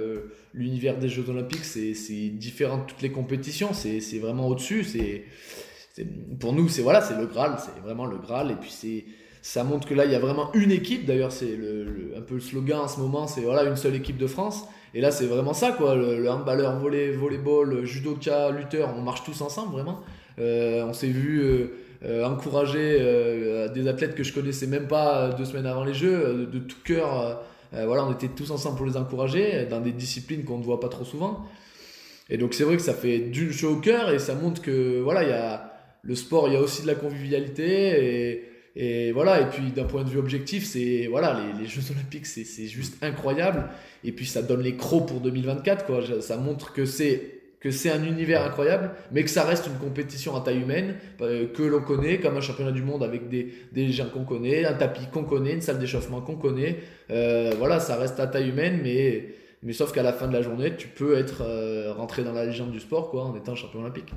L'univers 0.55 0.97
des 0.97 1.07
Jeux 1.07 1.29
Olympiques, 1.29 1.65
c'est 1.65 2.29
différent 2.29 2.79
de 2.79 2.83
toutes 2.87 3.01
les 3.03 3.11
compétitions. 3.11 3.73
C'est 3.73 4.19
vraiment 4.19 4.47
au-dessus. 4.47 4.85
Pour 6.39 6.53
nous, 6.53 6.67
c'est 6.67 6.81
voilà, 6.81 7.07
le 7.15 7.27
Graal. 7.27 7.57
C'est 7.59 7.79
vraiment 7.81 8.07
le 8.07 8.17
Graal. 8.17 8.49
Et 8.49 8.55
puis 8.55 9.05
ça 9.43 9.63
montre 9.63 9.87
que 9.87 9.93
là, 9.93 10.05
il 10.05 10.11
y 10.11 10.15
a 10.15 10.19
vraiment 10.19 10.51
une 10.53 10.71
équipe. 10.71 11.05
D'ailleurs, 11.05 11.31
c'est 11.31 11.55
le, 11.55 12.13
un 12.17 12.21
peu 12.21 12.35
le 12.35 12.39
slogan 12.41 12.79
en 12.79 12.87
ce 12.87 12.99
moment. 12.99 13.27
C'est 13.27 13.41
voilà, 13.41 13.69
une 13.69 13.77
seule 13.77 13.95
équipe 13.95 14.17
de 14.17 14.27
France. 14.27 14.65
Et 14.95 15.01
là, 15.01 15.11
c'est 15.11 15.27
vraiment 15.27 15.53
ça, 15.53 15.73
quoi. 15.73 15.93
Le, 15.93 16.27
handballeur, 16.27 16.79
volley, 16.79 17.11
volleyball, 17.11 17.85
judoka, 17.85 18.49
lutteur, 18.49 18.95
on 18.97 19.01
marche 19.01 19.23
tous 19.23 19.41
ensemble, 19.41 19.73
vraiment. 19.73 20.01
Euh, 20.39 20.83
on 20.85 20.93
s'est 20.93 21.07
vu. 21.07 21.41
Euh, 21.41 21.67
euh, 22.05 22.23
encourager 22.23 22.97
euh, 23.01 23.67
des 23.67 23.89
athlètes 23.89 24.15
que 24.15 24.23
je 24.23 24.33
connaissais 24.33 24.67
même 24.67 24.87
pas 24.87 25.19
euh, 25.19 25.33
deux 25.35 25.43
semaines 25.43 25.65
avant 25.65 25.83
les 25.83 25.93
Jeux, 25.93 26.47
de, 26.49 26.59
tout 26.59 26.77
cœur. 26.85 27.43
voilà, 27.73 28.05
on 28.05 28.13
était 28.13 28.29
tous 28.29 28.51
ensemble 28.51 28.77
pour 28.77 28.85
les 28.85 28.95
encourager 28.95 29.65
dans 29.69 29.81
des 29.81 29.91
disciplines 29.91 30.45
qu'on 30.45 30.59
ne 30.59 30.63
voit 30.63 30.79
pas 30.79 30.87
trop 30.87 31.03
souvent. 31.03 31.45
Et 32.29 32.37
donc 32.37 32.53
c'est 32.53 32.63
vrai 32.63 32.77
que 32.77 32.81
ça 32.81 32.93
fait 32.93 33.19
du 33.19 33.51
chaud 33.51 33.71
au 33.73 33.75
cœur 33.77 34.11
et 34.11 34.19
ça 34.19 34.35
montre 34.35 34.61
que 34.61 35.01
voilà, 35.01 35.23
il 35.23 35.29
y 35.29 35.33
a 35.33 35.73
le 36.03 36.15
sport, 36.15 36.47
il 36.47 36.53
y 36.53 36.57
a 36.57 36.61
aussi 36.61 36.83
de 36.83 36.87
la 36.87 36.95
convivialité 36.95 38.31
et, 38.31 38.45
et 38.75 39.11
voilà. 39.11 39.41
Et 39.41 39.45
puis 39.47 39.71
d'un 39.71 39.83
point 39.83 40.03
de 40.03 40.09
vue 40.09 40.19
objectif, 40.19 40.63
c'est 40.65 41.07
voilà, 41.07 41.41
les, 41.41 41.63
les 41.63 41.67
Jeux 41.67 41.83
Olympiques, 41.91 42.27
c'est 42.27 42.67
juste 42.67 43.03
incroyable. 43.03 43.67
Et 44.05 44.13
puis 44.13 44.25
ça 44.25 44.41
donne 44.41 44.61
les 44.61 44.77
crocs 44.77 45.07
pour 45.07 45.19
2024 45.19 45.85
quoi. 45.85 46.01
Ça 46.21 46.37
montre 46.37 46.71
que 46.71 46.85
c'est 46.85 47.38
que 47.59 47.71
c'est 47.71 47.91
un 47.91 48.03
univers 48.03 48.43
incroyable, 48.43 48.91
mais 49.11 49.23
que 49.23 49.29
ça 49.29 49.43
reste 49.43 49.67
une 49.67 49.77
compétition 49.77 50.35
à 50.35 50.41
taille 50.41 50.61
humaine, 50.61 50.95
euh, 51.21 51.47
que 51.47 51.63
l'on 51.63 51.81
connaît, 51.81 52.19
comme 52.19 52.37
un 52.37 52.41
championnat 52.41 52.71
du 52.71 52.83
monde 52.83 53.03
avec 53.03 53.29
des, 53.29 53.53
des 53.71 53.91
gens 53.91 54.09
qu'on 54.09 54.23
connaît, 54.23 54.65
un 54.65 54.73
tapis 54.73 55.07
qu'on 55.11 55.23
connaît, 55.23 55.53
une 55.53 55.61
salle 55.61 55.79
d'échauffement 55.79 56.21
qu'on 56.21 56.37
connaît. 56.37 56.79
Euh, 57.11 57.53
voilà, 57.57 57.79
ça 57.79 57.97
reste 57.97 58.19
à 58.19 58.27
taille 58.27 58.49
humaine, 58.49 58.79
mais, 58.83 59.35
Mais 59.63 59.73
sauf 59.73 59.91
qu'à 59.91 60.03
la 60.03 60.13
fin 60.13 60.27
de 60.27 60.33
la 60.33 60.41
journée, 60.41 60.75
tu 60.77 60.87
peux 60.87 61.17
être 61.17 61.43
rentré 61.95 62.23
dans 62.23 62.33
la 62.33 62.45
légende 62.45 62.71
du 62.71 62.79
sport 62.79 63.09
quoi, 63.11 63.23
en 63.25 63.35
étant 63.35 63.55
champion 63.55 63.81
olympique. 63.81 64.13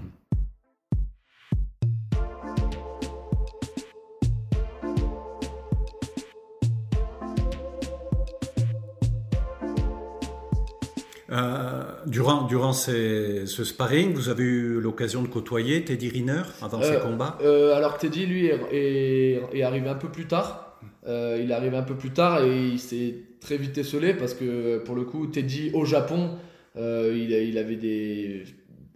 Euh, 11.33 11.83
durant 12.07 12.47
durant 12.47 12.75
ce 12.75 13.47
sparring, 13.47 14.13
vous 14.13 14.29
avez 14.29 14.45
eu 14.45 14.81
l'occasion 14.81 15.23
de 15.23 15.29
côtoyer 15.29 15.83
Teddy 15.83 16.11
Riner 16.11 16.43
avant 16.61 16.83
ses 16.83 16.97
euh, 16.97 17.01
combats 17.01 17.39
euh, 17.43 17.75
Alors 17.75 17.97
Teddy, 17.97 18.27
lui, 18.27 18.47
est, 18.47 19.63
arrivé 19.63 19.89
un 19.89 19.95
peu 19.95 20.09
plus 20.09 20.27
tard. 20.27 20.79
il 21.07 21.51
est 21.51 21.55
arrivé 21.55 21.77
un 21.77 21.83
peu 21.83 21.95
plus 21.95 22.11
tard 22.11 22.45
et 22.45 22.69
il 22.69 22.79
s'est 22.79 23.15
très 23.41 23.57
vite 23.57 23.79
esselé 23.79 24.13
parce 24.13 24.35
que 24.35 24.79
pour 24.79 24.95
le 24.95 25.05
coup, 25.05 25.27
Teddy 25.27 25.71
au 25.73 25.87
Japon, 25.87 26.33
il, 26.77 27.31
il, 27.31 27.57
avait 27.57 27.77
des, 27.77 28.45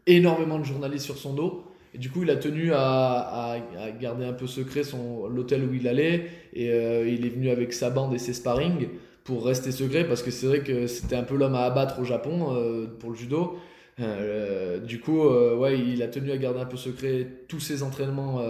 énormément 0.07 0.59
de 0.59 0.65
journalistes 0.65 1.07
sur 1.07 1.17
son 1.17 1.33
dos. 1.33 1.65
Et 1.95 1.99
du 1.99 2.11
coup, 2.11 2.25
il 2.25 2.31
a 2.31 2.37
tenu 2.37 2.75
à, 2.75 3.55
à, 3.79 3.91
garder 3.99 4.27
un 4.27 4.35
peu 4.35 4.47
secret 4.47 4.83
l'hôtel 5.31 5.65
où 5.65 5.73
il 5.73 5.89
allait. 5.89 6.27
Et 6.53 6.67
il 6.67 7.25
est 7.25 7.31
venu 7.31 7.49
avec 7.49 7.73
sa 7.73 7.89
bande 7.89 8.13
et 8.13 8.19
ses 8.19 8.35
sparring 8.35 8.89
pour 9.27 9.45
rester 9.45 9.73
secret 9.73 10.07
parce 10.07 10.23
que 10.23 10.31
c'est 10.31 10.47
vrai 10.47 10.61
que 10.61 10.87
c'était 10.87 11.17
un 11.17 11.25
peu 11.25 11.37
l'homme 11.37 11.57
à 11.57 11.65
abattre 11.65 11.99
au 11.99 12.05
Japon 12.05 12.55
euh, 12.55 12.87
pour 12.87 13.11
le 13.11 13.17
judo. 13.17 13.59
Euh, 13.99 14.79
du 14.79 15.01
coup, 15.01 15.25
euh, 15.25 15.57
ouais, 15.57 15.79
il 15.79 16.03
a 16.03 16.09
tenu 16.09 16.31
à 16.31 16.37
garder 16.37 16.61
un 16.61 16.65
peu 16.67 16.77
secret 16.77 17.27
tous 17.49 17.61
ses 17.61 17.83
entraînements 17.83 18.41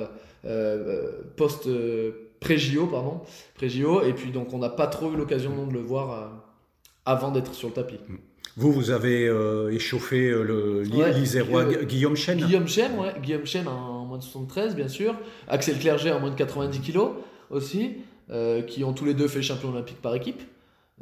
post 1.36 1.68
pré-JO, 2.38 2.86
pardon, 2.86 3.22
pré-JO, 3.54 4.02
et 4.02 4.12
puis 4.12 4.30
donc 4.30 4.52
on 4.52 4.58
n'a 4.58 4.68
pas 4.68 4.86
trop 4.86 5.12
eu 5.12 5.16
l'occasion 5.16 5.66
de 5.66 5.72
le 5.72 5.80
voir 5.80 6.44
avant 7.04 7.32
d'être 7.32 7.54
sur 7.54 7.68
le 7.68 7.74
tapis. 7.74 7.98
Vous, 8.56 8.70
vous 8.70 8.90
avez 8.90 9.24
échauffé 9.72 10.30
le 10.30 10.82
l'Isérois 10.82 11.64
Guillaume 11.64 12.16
Chen 12.16 12.38
Guillaume 12.38 12.68
Chen, 12.68 12.92
ouais, 12.98 13.14
Guillaume 13.22 13.46
Chen 13.46 13.66
en 13.66 14.04
moins 14.04 14.18
de 14.18 14.22
73, 14.22 14.76
bien 14.76 14.88
sûr. 14.88 15.16
Axel 15.48 15.78
Clerget 15.78 16.12
en 16.12 16.20
moins 16.20 16.30
de 16.30 16.36
90 16.36 16.80
kilos 16.80 17.10
aussi, 17.50 17.96
qui 18.68 18.84
ont 18.84 18.92
tous 18.92 19.06
les 19.06 19.14
deux 19.14 19.26
fait 19.26 19.42
champion 19.42 19.70
olympique 19.70 20.00
par 20.02 20.14
équipe. 20.14 20.42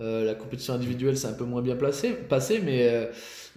Euh, 0.00 0.24
la 0.24 0.34
compétition 0.34 0.74
individuelle, 0.74 1.16
c'est 1.16 1.28
un 1.28 1.34
peu 1.34 1.44
moins 1.44 1.62
bien 1.62 1.76
placé, 1.76 2.10
passé, 2.12 2.60
mais, 2.64 2.88
euh, 2.88 3.06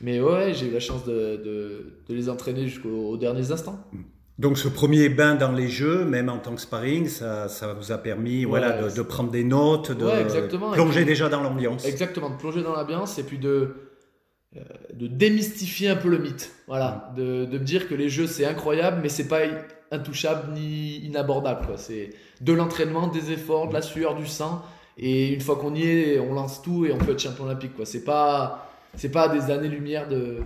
mais 0.02 0.22
ouais, 0.22 0.54
j'ai 0.54 0.68
eu 0.68 0.72
la 0.72 0.80
chance 0.80 1.04
de, 1.04 1.36
de, 1.44 2.00
de 2.08 2.14
les 2.14 2.30
entraîner 2.30 2.68
jusqu'aux 2.68 3.18
derniers 3.18 3.52
instants. 3.52 3.80
Donc 4.38 4.60
ce 4.60 4.68
premier 4.68 5.10
bain 5.10 5.34
dans 5.34 5.52
les 5.52 5.68
jeux, 5.68 6.06
même 6.06 6.30
en 6.30 6.38
tant 6.38 6.54
que 6.54 6.62
sparring, 6.62 7.08
ça, 7.08 7.48
ça 7.48 7.74
vous 7.74 7.92
a 7.92 7.98
permis 7.98 8.46
voilà, 8.46 8.84
de, 8.84 8.96
de, 8.96 9.02
prendre 9.02 9.32
des 9.32 9.44
notes, 9.44 9.92
de 9.92 10.74
plonger 10.74 11.06
déjà 11.06 11.28
dans 11.28 11.42
l'ambiance. 11.42 11.86
Exactement, 11.86 12.30
de 12.30 12.38
plonger 12.38 12.62
dans 12.62 12.74
l'ambiance 12.74 13.18
et 13.18 13.24
puis 13.24 13.40
de, 13.40 13.74
euh, 14.56 14.60
de 14.94 15.08
démystifier 15.08 15.90
un 15.90 15.96
peu 15.96 16.10
le 16.10 16.20
mythe. 16.20 16.52
Voilà, 16.68 17.12
mm. 17.14 17.16
de, 17.18 17.46
de 17.46 17.58
me 17.58 17.64
dire 17.64 17.90
que 17.90 17.96
les 17.96 18.10
jeux 18.10 18.28
c'est 18.28 18.46
incroyable, 18.46 19.00
mais 19.02 19.10
c'est 19.10 19.28
pas 19.28 19.40
intouchable 19.92 20.54
ni 20.54 20.98
inabordable. 20.98 21.66
C'est 21.78 22.12
de 22.40 22.54
l'entraînement, 22.54 23.08
des 23.08 23.32
efforts, 23.32 23.70
de 23.70 23.74
la 23.74 23.82
sueur, 23.82 24.14
du 24.14 24.28
sang. 24.28 24.62
Et 24.98 25.34
une 25.34 25.42
fois 25.42 25.58
qu'on 25.58 25.76
y 25.76 25.84
est, 25.84 26.20
on 26.20 26.34
lance 26.34 26.62
tout 26.62 26.86
et 26.86 26.92
on 26.92 26.98
peut 26.98 27.12
être 27.12 27.20
champion 27.20 27.46
olympique. 27.46 27.76
Quoi. 27.76 27.86
C'est 27.86 28.04
pas, 28.04 28.72
c'est 28.96 29.12
pas 29.12 29.30
des 29.30 29.52
années-lumière 29.52 30.08
de, 30.08 30.38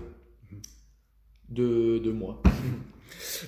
de, 1.49 1.99
de, 1.99 2.11
moi. 2.11 2.41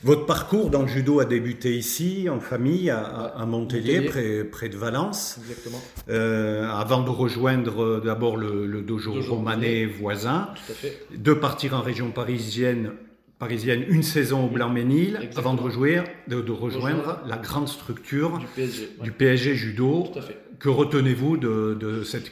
Votre 0.04 0.26
parcours 0.26 0.70
dans 0.70 0.82
le 0.82 0.88
judo 0.88 1.20
a 1.20 1.26
débuté 1.26 1.76
ici, 1.76 2.30
en 2.30 2.40
famille, 2.40 2.90
à, 2.90 3.02
à 3.02 3.46
Montpellier, 3.46 4.02
Près, 4.02 4.44
près, 4.46 4.70
de 4.70 4.78
Valence. 4.78 5.40
Exactement. 5.42 5.82
Euh, 6.10 6.70
avant 6.70 7.04
de 7.04 7.10
rejoindre 7.10 7.84
euh, 7.84 8.02
d'abord 8.04 8.38
le, 8.38 8.66
le, 8.66 8.82
dojo, 8.82 9.14
dojo 9.14 9.36
romanais 9.36 9.86
voisin. 9.86 10.50
Tout 10.56 10.72
à 10.72 10.76
fait. 10.76 11.06
De 11.16 11.34
partir 11.34 11.74
en 11.74 11.82
région 11.82 12.12
parisienne 12.12 12.94
parisienne 13.40 13.84
une 13.90 14.04
saison 14.04 14.46
au 14.46 14.48
Blanc-Ménil 14.48 15.20
avant 15.36 15.54
de, 15.54 15.60
rejoindre, 15.60 16.08
de, 16.28 16.52
rejoindre 16.52 17.20
la 17.26 17.36
grande 17.38 17.68
structure 17.68 18.38
du 18.38 18.46
PSG, 18.56 18.90
du 19.04 19.12
PSG 19.12 19.56
Judo. 19.56 20.08
Que 20.60 20.70
retenez-vous 20.70 21.38
de, 21.38 22.04
cette 22.04 22.32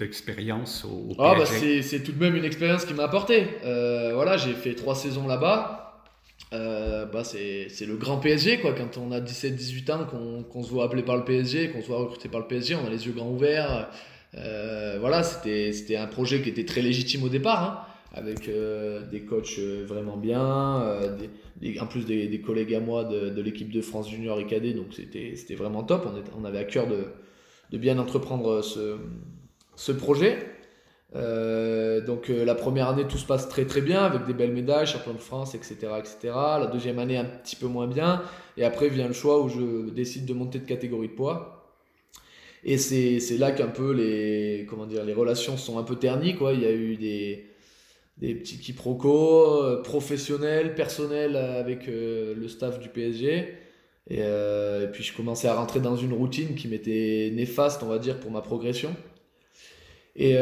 expérience 0.00 0.84
au, 0.84 1.14
ah, 1.18 1.34
bah, 1.36 1.44
C'est 1.46 2.02
tout 2.02 2.12
de 2.12 2.20
même 2.20 2.34
une 2.36 2.44
expérience 2.44 2.84
qui 2.84 2.94
m'a 2.94 3.04
apporté. 3.04 3.46
Euh, 3.64 4.12
voilà, 4.14 4.36
j'ai 4.36 4.52
fait 4.54 4.74
trois 4.74 4.94
saisons 4.94 5.26
là-bas. 5.26 6.02
Euh, 6.52 7.04
bah, 7.06 7.22
c'est 7.22 7.68
le 7.86 7.96
grand 7.96 8.18
PSG 8.18 8.60
quoi. 8.60 8.72
Quand 8.72 8.96
on 8.96 9.12
a 9.12 9.20
17-18 9.20 9.92
ans, 9.92 10.06
qu'on 10.50 10.62
se 10.62 10.70
voit 10.70 10.84
appeler 10.84 11.02
par 11.02 11.16
le 11.16 11.24
PSG, 11.24 11.70
qu'on 11.70 11.82
se 11.82 11.86
voit 11.86 11.98
recruté 11.98 12.28
par 12.28 12.40
le 12.40 12.46
PSG, 12.46 12.76
on 12.76 12.86
a 12.86 12.90
les 12.90 13.06
yeux 13.06 13.12
grands 13.12 13.30
ouverts. 13.30 13.90
Euh, 14.36 14.96
voilà, 15.00 15.22
c'était 15.22 15.96
un 15.96 16.06
projet 16.06 16.40
qui 16.40 16.48
était 16.48 16.64
très 16.64 16.82
légitime 16.82 17.22
au 17.24 17.28
départ. 17.28 17.62
Hein 17.62 17.86
avec 18.12 18.48
euh, 18.48 19.06
des 19.06 19.20
coachs 19.20 19.58
vraiment 19.58 20.16
bien, 20.16 20.82
euh, 20.82 21.16
en 21.80 21.86
plus 21.86 22.04
des, 22.04 22.26
des, 22.26 22.40
collègues 22.40 22.74
à 22.74 22.80
moi 22.80 23.04
de, 23.04 23.30
de 23.30 23.42
l'équipe 23.42 23.70
de 23.70 23.80
France 23.80 24.10
Junior 24.10 24.40
et 24.40 24.46
Cadet, 24.46 24.72
donc 24.72 24.86
c'était 24.90 25.54
vraiment 25.54 25.84
top. 25.84 26.06
On, 26.06 26.42
on, 26.42 26.44
avait 26.44 26.58
à 26.58 26.64
cœur 26.64 26.88
de, 26.88 27.04
de 27.70 27.78
bien 27.78 27.98
entreprendre 27.98 28.62
ce, 28.62 28.96
ce 29.76 29.92
projet. 29.92 30.38
donc 31.14 32.28
la 32.28 32.54
première 32.54 32.88
année, 32.88 33.06
tout 33.06 33.18
se 33.18 33.26
passe 33.26 33.48
très 33.48 33.64
très 33.64 33.80
bien 33.80 34.02
avec 34.02 34.26
des 34.26 34.34
belles 34.34 34.52
médailles, 34.52 34.86
champion 34.86 35.14
de 35.14 35.18
France, 35.18 35.54
etc., 35.54 35.76
etc. 35.98 36.18
La 36.34 36.66
deuxième 36.66 36.98
année, 36.98 37.16
un 37.16 37.24
petit 37.24 37.56
peu 37.56 37.66
moins 37.66 37.86
bien. 37.86 38.22
Et 38.56 38.64
après 38.64 38.88
vient 38.88 39.08
le 39.08 39.14
choix 39.14 39.42
où 39.42 39.48
je 39.48 39.90
décide 39.90 40.26
de 40.26 40.34
monter 40.34 40.58
de 40.58 40.66
catégorie 40.66 41.08
de 41.08 41.14
poids. 41.14 41.60
Et 42.64 42.76
c'est 42.76 43.38
là 43.38 43.52
qu'un 43.52 43.68
peu 43.68 43.92
les, 43.92 44.66
comment 44.68 44.86
dire, 44.86 45.04
les 45.04 45.14
relations 45.14 45.56
sont 45.56 45.78
un 45.78 45.82
peu 45.82 45.96
ternies. 45.96 46.36
Quoi. 46.36 46.52
Il 46.52 46.60
y 46.60 46.66
a 46.66 46.72
eu 46.72 46.96
des, 46.96 47.46
des 48.18 48.34
petits 48.34 48.58
quiproquos 48.58 49.62
euh, 49.62 49.82
professionnels, 49.82 50.74
personnels 50.74 51.36
avec 51.36 51.88
euh, 51.88 52.34
le 52.34 52.48
staff 52.48 52.78
du 52.78 52.88
PSG. 52.90 53.54
Euh, 54.12 54.84
et, 54.84 54.90
puis 54.90 55.04
je 55.04 55.14
commençais 55.16 55.48
à 55.48 55.54
rentrer 55.54 55.80
dans 55.80 55.96
une 55.96 56.12
routine 56.12 56.54
qui 56.54 56.68
m'était 56.68 57.30
néfaste, 57.34 57.82
on 57.82 57.86
va 57.86 57.98
dire, 57.98 58.18
pour 58.18 58.30
ma 58.30 58.40
progression. 58.40 58.94
Et 60.16 60.34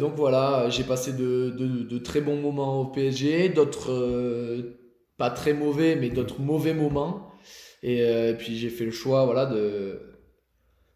donc 0.00 0.14
voilà, 0.16 0.70
j'ai 0.70 0.84
passé 0.84 1.12
de, 1.12 1.98
très 1.98 2.20
bons 2.20 2.36
moments 2.40 2.80
au 2.80 2.86
PSG, 2.86 3.50
d'autres 3.50 4.64
pas 5.18 5.28
très 5.28 5.52
mauvais, 5.52 5.96
mais 5.96 6.08
d'autres 6.08 6.40
mauvais 6.40 6.72
moments. 6.72 7.30
Et, 7.82 8.32
puis 8.38 8.56
j'ai 8.56 8.70
fait 8.70 8.84
le 8.84 8.90
choix 8.90 9.24
voilà, 9.26 9.46
de, 9.46 10.00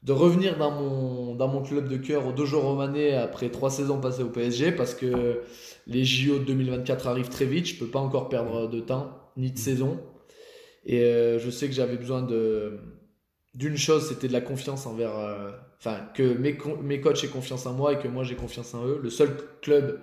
revenir 0.08 0.56
dans 0.56 0.70
mon, 0.70 1.34
dans 1.34 1.48
mon 1.48 1.62
club 1.62 1.88
de 1.88 1.96
cœur 1.96 2.26
au 2.26 2.32
Dojo 2.32 2.60
Romané 2.60 3.14
après 3.14 3.50
trois 3.50 3.70
saisons 3.70 4.00
passées 4.00 4.22
au 4.22 4.30
PSG 4.30 4.72
parce 4.72 4.94
que 4.94 5.42
les 5.86 6.04
JO 6.04 6.38
de 6.38 6.44
2024 6.44 7.08
arrivent 7.08 7.28
très 7.28 7.44
vite, 7.44 7.66
je 7.66 7.78
peux 7.78 7.88
pas 7.88 7.98
encore 7.98 8.28
perdre 8.28 8.68
de 8.68 8.80
temps 8.80 9.10
ni 9.36 9.50
de 9.50 9.58
saison. 9.58 9.98
Et 10.86 11.02
euh, 11.02 11.38
je 11.38 11.50
sais 11.50 11.66
que 11.66 11.74
j'avais 11.74 11.96
besoin 11.96 12.22
de 12.22 12.78
d'une 13.54 13.76
chose, 13.76 14.08
c'était 14.08 14.28
de 14.28 14.34
la 14.34 14.42
confiance 14.42 14.86
envers, 14.86 15.16
euh, 15.18 15.50
enfin 15.78 16.00
que 16.14 16.22
mes, 16.22 16.58
mes 16.82 17.00
coachs 17.00 17.24
aient 17.24 17.28
confiance 17.28 17.64
en 17.64 17.72
moi 17.72 17.94
et 17.94 17.98
que 17.98 18.06
moi 18.06 18.22
j'ai 18.22 18.34
confiance 18.34 18.74
en 18.74 18.86
eux. 18.86 19.00
Le 19.02 19.08
seul 19.08 19.30
club 19.62 20.00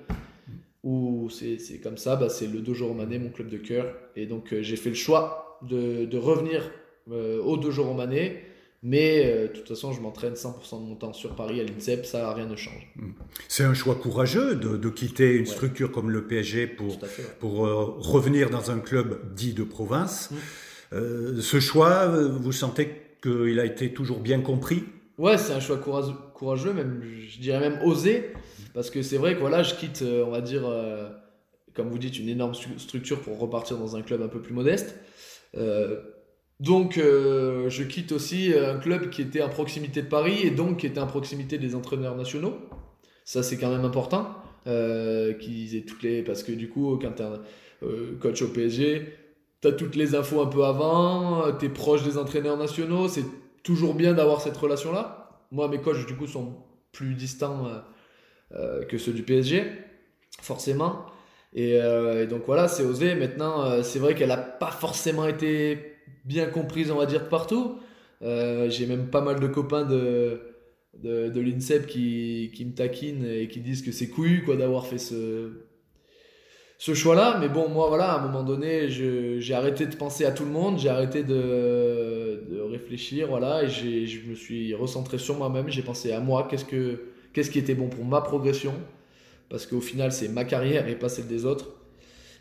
où 0.83 1.29
c'est 1.29 1.79
comme 1.81 1.97
ça, 1.97 2.15
bah, 2.15 2.29
c'est 2.29 2.47
le 2.47 2.59
Dojo 2.59 2.87
Romané, 2.87 3.19
mon 3.19 3.29
club 3.29 3.49
de 3.49 3.57
cœur. 3.57 3.93
Et 4.15 4.25
donc 4.25 4.53
euh, 4.53 4.61
j'ai 4.63 4.75
fait 4.75 4.89
le 4.89 4.95
choix 4.95 5.59
de, 5.61 6.05
de 6.05 6.17
revenir 6.17 6.71
au 7.09 7.57
Dojo 7.57 7.83
Romané 7.83 8.43
mais 8.85 9.25
euh, 9.25 9.47
de 9.47 9.53
toute 9.53 9.67
façon, 9.69 9.93
je 9.93 10.01
m'entraîne 10.01 10.33
100% 10.33 10.81
de 10.81 10.85
mon 10.85 10.95
temps 10.95 11.13
sur 11.13 11.35
Paris 11.35 11.61
à 11.61 11.63
l'INSEP, 11.63 12.05
ça 12.05 12.33
rien 12.33 12.45
ne 12.45 12.57
change. 12.57 12.91
Hmm. 12.97 13.11
C'est 13.47 13.63
un 13.63 13.73
choix 13.73 13.95
courageux 13.95 14.55
de, 14.55 14.75
de 14.75 14.89
quitter 14.89 15.35
une 15.35 15.45
structure 15.45 15.89
comme 15.89 16.11
le 16.11 16.27
PSG 16.27 16.67
pour, 16.67 16.99
pour 17.39 17.65
euh, 17.65 17.95
revenir 17.97 18.49
dans 18.49 18.71
un 18.71 18.79
club 18.79 19.33
dit 19.33 19.53
de 19.53 19.63
province. 19.63 20.31
Hmm. 20.31 20.35
Euh, 20.93 21.41
ce 21.41 21.59
choix, 21.59 22.07
vous 22.07 22.51
sentez 22.51 22.89
qu'il 23.21 23.59
a 23.59 23.65
été 23.65 23.93
toujours 23.93 24.19
bien 24.19 24.41
compris? 24.41 24.83
Ouais, 25.17 25.37
c'est 25.37 25.53
un 25.53 25.59
choix 25.59 25.77
courageux, 25.77 26.73
même, 26.73 27.01
je 27.27 27.39
dirais 27.39 27.59
même 27.59 27.79
osé, 27.83 28.31
parce 28.73 28.89
que 28.89 29.01
c'est 29.01 29.17
vrai 29.17 29.35
que 29.35 29.41
je 29.41 29.75
quitte, 29.75 30.03
on 30.03 30.31
va 30.31 30.41
dire, 30.41 30.63
comme 31.73 31.89
vous 31.89 31.97
dites, 31.99 32.19
une 32.19 32.29
énorme 32.29 32.53
structure 32.77 33.21
pour 33.21 33.39
repartir 33.39 33.77
dans 33.77 33.95
un 33.95 34.01
club 34.01 34.21
un 34.21 34.27
peu 34.27 34.41
plus 34.41 34.53
modeste. 34.53 34.95
Donc, 36.63 36.97
euh, 36.97 37.69
je 37.69 37.83
quitte 37.83 38.13
aussi 38.13 38.53
un 38.53 38.77
club 38.77 39.09
qui 39.09 39.21
était 39.21 39.41
à 39.41 39.49
proximité 39.49 40.01
de 40.01 40.07
Paris 40.07 40.39
et 40.43 40.49
donc 40.49 40.77
qui 40.77 40.87
était 40.87 40.99
à 40.99 41.05
proximité 41.05 41.57
des 41.57 41.75
entraîneurs 41.75 42.15
nationaux. 42.15 42.57
Ça, 43.25 43.43
c'est 43.43 43.57
quand 43.57 43.69
même 43.69 43.83
important 43.83 44.29
euh, 44.67 45.33
toutes 45.85 46.03
les. 46.03 46.23
Parce 46.23 46.41
que 46.41 46.53
du 46.53 46.69
coup, 46.69 46.97
euh, 46.97 48.15
coach 48.19 48.41
au 48.41 48.47
PSG, 48.47 49.13
tu 49.63 49.69
as 49.69 49.71
toutes 49.71 49.95
les 49.95 50.13
infos 50.13 50.41
un 50.41 50.45
peu 50.45 50.63
avant, 50.63 51.51
tu 51.57 51.65
es 51.65 51.69
proche 51.69 52.03
des 52.03 52.19
entraîneurs 52.19 52.57
nationaux. 52.57 53.07
C'est 53.07 53.25
toujours 53.63 53.95
bien 53.95 54.13
d'avoir 54.13 54.41
cette 54.41 54.57
relation-là. 54.57 55.41
Moi, 55.51 55.67
mes 55.69 55.79
coachs, 55.79 56.05
du 56.05 56.15
coup, 56.15 56.27
sont 56.27 56.57
plus 56.91 57.15
distants 57.15 57.67
que 58.51 58.97
ceux 58.97 59.13
du 59.13 59.23
PSG, 59.23 59.63
forcément. 60.41 61.05
Et, 61.53 61.79
donc 62.29 62.43
voilà, 62.45 62.67
c'est 62.67 62.83
osé. 62.83 63.15
Maintenant, 63.15 63.81
c'est 63.83 63.99
vrai 63.99 64.15
qu'elle 64.15 64.27
n'a 64.27 64.37
pas 64.37 64.71
forcément 64.71 65.25
été 65.25 65.93
bien 66.25 66.45
comprise, 66.47 66.91
on 66.91 66.97
va 66.97 67.05
dire, 67.05 67.29
partout. 67.29 67.79
Euh, 68.21 68.69
j'ai 68.69 68.85
même 68.85 69.09
pas 69.09 69.21
mal 69.21 69.39
de 69.39 69.47
copains 69.47 69.85
de, 69.85 70.39
de, 71.01 71.39
l'INSEP 71.39 71.87
qui, 71.87 72.51
qui, 72.53 72.65
me 72.65 72.73
taquinent 72.73 73.25
et 73.25 73.47
qui 73.47 73.59
disent 73.59 73.81
que 73.81 73.91
c'est 73.91 74.09
couillu 74.09 74.45
d'avoir 74.57 74.87
fait 74.87 74.97
ce, 74.97 75.51
ce 76.77 76.93
choix-là. 76.93 77.37
Mais 77.39 77.49
bon, 77.49 77.69
moi, 77.69 77.87
voilà, 77.87 78.13
à 78.13 78.19
un 78.19 78.27
moment 78.27 78.43
donné, 78.43 78.89
j'ai 78.89 79.53
arrêté 79.53 79.85
de 79.85 79.95
penser 79.95 80.25
à 80.25 80.31
tout 80.31 80.45
le 80.45 80.51
monde, 80.51 80.77
j'ai 80.77 80.89
arrêté 80.89 81.23
de, 81.23 82.39
réfléchir, 82.71 83.27
voilà, 83.27 83.63
et 83.63 83.69
je 83.69 84.29
me 84.29 84.35
suis 84.35 84.73
recentré 84.73 85.19
sur 85.19 85.37
moi-même, 85.37 85.69
j'ai 85.69 85.83
pensé 85.83 86.11
à 86.11 86.19
moi, 86.19 86.47
qu'est-ce, 86.49 86.65
que, 86.65 87.03
qu'est-ce 87.31 87.51
qui 87.51 87.59
était 87.59 87.75
bon 87.75 87.87
pour 87.87 88.03
ma 88.03 88.19
progression, 88.19 88.73
parce 89.49 89.67
qu'au 89.67 89.79
final, 89.79 90.11
c'est 90.11 90.27
ma 90.27 90.43
carrière 90.43 90.87
et 90.87 90.95
pas 90.95 91.07
celle 91.07 91.27
des 91.27 91.45
autres. 91.45 91.69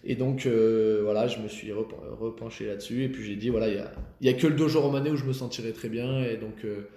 Et 0.05 0.17
donc, 0.17 0.47
euh, 0.47 1.03
voilà, 1.05 1.29
je 1.29 1.39
me 1.39 1.49
suis 1.49 1.71
repenché 1.71 2.67
là-dessus, 2.67 3.05
et 3.05 3.09
puis 3.09 3.25
j'ai 3.25 3.37
dit, 3.37 3.51
voilà, 3.51 3.69
il 3.69 3.85
n'y 4.23 4.29
a, 4.29 4.33
a 4.33 4.35
que 4.35 4.47
le 4.47 4.55
dojo 4.55 4.81
romané 4.81 5.11
où 5.11 5.17
je 5.17 5.25
me 5.25 5.33
sentirais 5.33 5.73
très 5.73 5.89
bien, 5.89 6.23
et 6.23 6.37
donc... 6.37 6.65
Euh, 6.65 6.89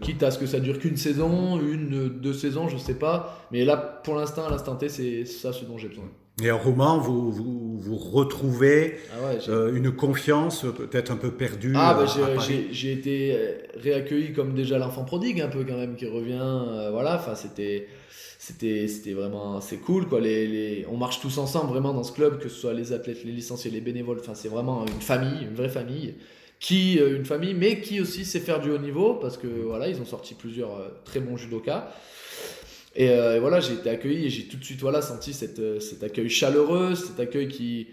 quitte 0.00 0.22
à 0.22 0.30
ce 0.30 0.38
que 0.38 0.46
ça 0.46 0.60
dure 0.60 0.78
qu'une 0.78 0.96
saison, 0.96 1.60
une, 1.60 2.08
deux 2.08 2.32
saisons, 2.32 2.68
je 2.68 2.76
sais 2.76 2.98
pas. 2.98 3.46
Mais 3.50 3.64
là, 3.64 3.76
pour 3.76 4.14
l'instant, 4.14 4.46
à 4.46 4.50
l'instant 4.50 4.76
T, 4.76 4.88
c'est 4.88 5.24
ça 5.24 5.52
ce 5.52 5.64
dont 5.64 5.78
j'ai 5.78 5.88
besoin. 5.88 6.10
Et 6.42 6.50
en 6.50 6.58
roman, 6.58 6.98
vous, 6.98 7.30
vous, 7.30 7.78
vous 7.78 7.96
retrouvez 7.96 8.98
ah 9.12 9.48
euh, 9.48 9.74
une 9.74 9.90
confiance 9.92 10.64
peut-être 10.76 11.10
un 11.10 11.16
peu 11.16 11.30
perdue. 11.30 11.72
Ah, 11.76 11.94
bah, 11.94 12.06
j'ai 12.70 12.92
été 12.92 13.34
euh, 13.34 13.52
réaccueilli 13.76 14.32
comme 14.32 14.54
déjà 14.54 14.78
l'enfant 14.78 15.04
prodigue, 15.04 15.40
un 15.40 15.48
peu 15.48 15.64
quand 15.64 15.76
même, 15.76 15.96
qui 15.96 16.06
revient. 16.06 16.38
Euh, 16.40 16.90
voilà, 16.90 17.16
enfin, 17.16 17.34
c'était. 17.34 17.88
C'était 18.42 19.12
vraiment 19.12 19.60
c'est 19.60 19.76
cool 19.76 20.08
quoi 20.08 20.18
les, 20.18 20.46
les, 20.46 20.86
on 20.90 20.96
marche 20.96 21.20
tous 21.20 21.36
ensemble 21.36 21.68
vraiment 21.68 21.92
dans 21.92 22.02
ce 22.02 22.10
club 22.10 22.38
que 22.38 22.48
ce 22.48 22.58
soit 22.58 22.72
les 22.72 22.94
athlètes 22.94 23.22
les 23.22 23.32
licenciés 23.32 23.70
les 23.70 23.82
bénévoles 23.82 24.16
enfin 24.18 24.34
c'est 24.34 24.48
vraiment 24.48 24.86
une 24.86 25.02
famille 25.02 25.42
une 25.42 25.54
vraie 25.54 25.68
famille 25.68 26.14
qui 26.58 26.94
une 26.94 27.26
famille 27.26 27.52
mais 27.52 27.82
qui 27.82 28.00
aussi 28.00 28.24
sait 28.24 28.40
faire 28.40 28.60
du 28.60 28.70
haut 28.70 28.78
niveau 28.78 29.12
parce 29.16 29.36
que 29.36 29.46
voilà 29.46 29.88
ils 29.88 30.00
ont 30.00 30.06
sorti 30.06 30.32
plusieurs 30.32 30.70
très 31.04 31.20
bons 31.20 31.36
judokas 31.36 31.92
euh, 32.98 33.36
et, 33.36 33.40
voilà, 33.40 33.60
j'ai 33.60 33.74
été 33.74 33.88
accueilli 33.88 34.26
et 34.26 34.30
j'ai 34.30 34.44
tout 34.44 34.56
de 34.56 34.64
suite 34.64 34.80
voilà, 34.80 35.00
senti 35.02 35.32
cette, 35.32 35.60
euh, 35.60 35.80
cet 35.80 36.02
accueil 36.02 36.28
chaleureux, 36.28 36.94
cet 36.94 37.20
accueil 37.20 37.48
qui, 37.48 37.88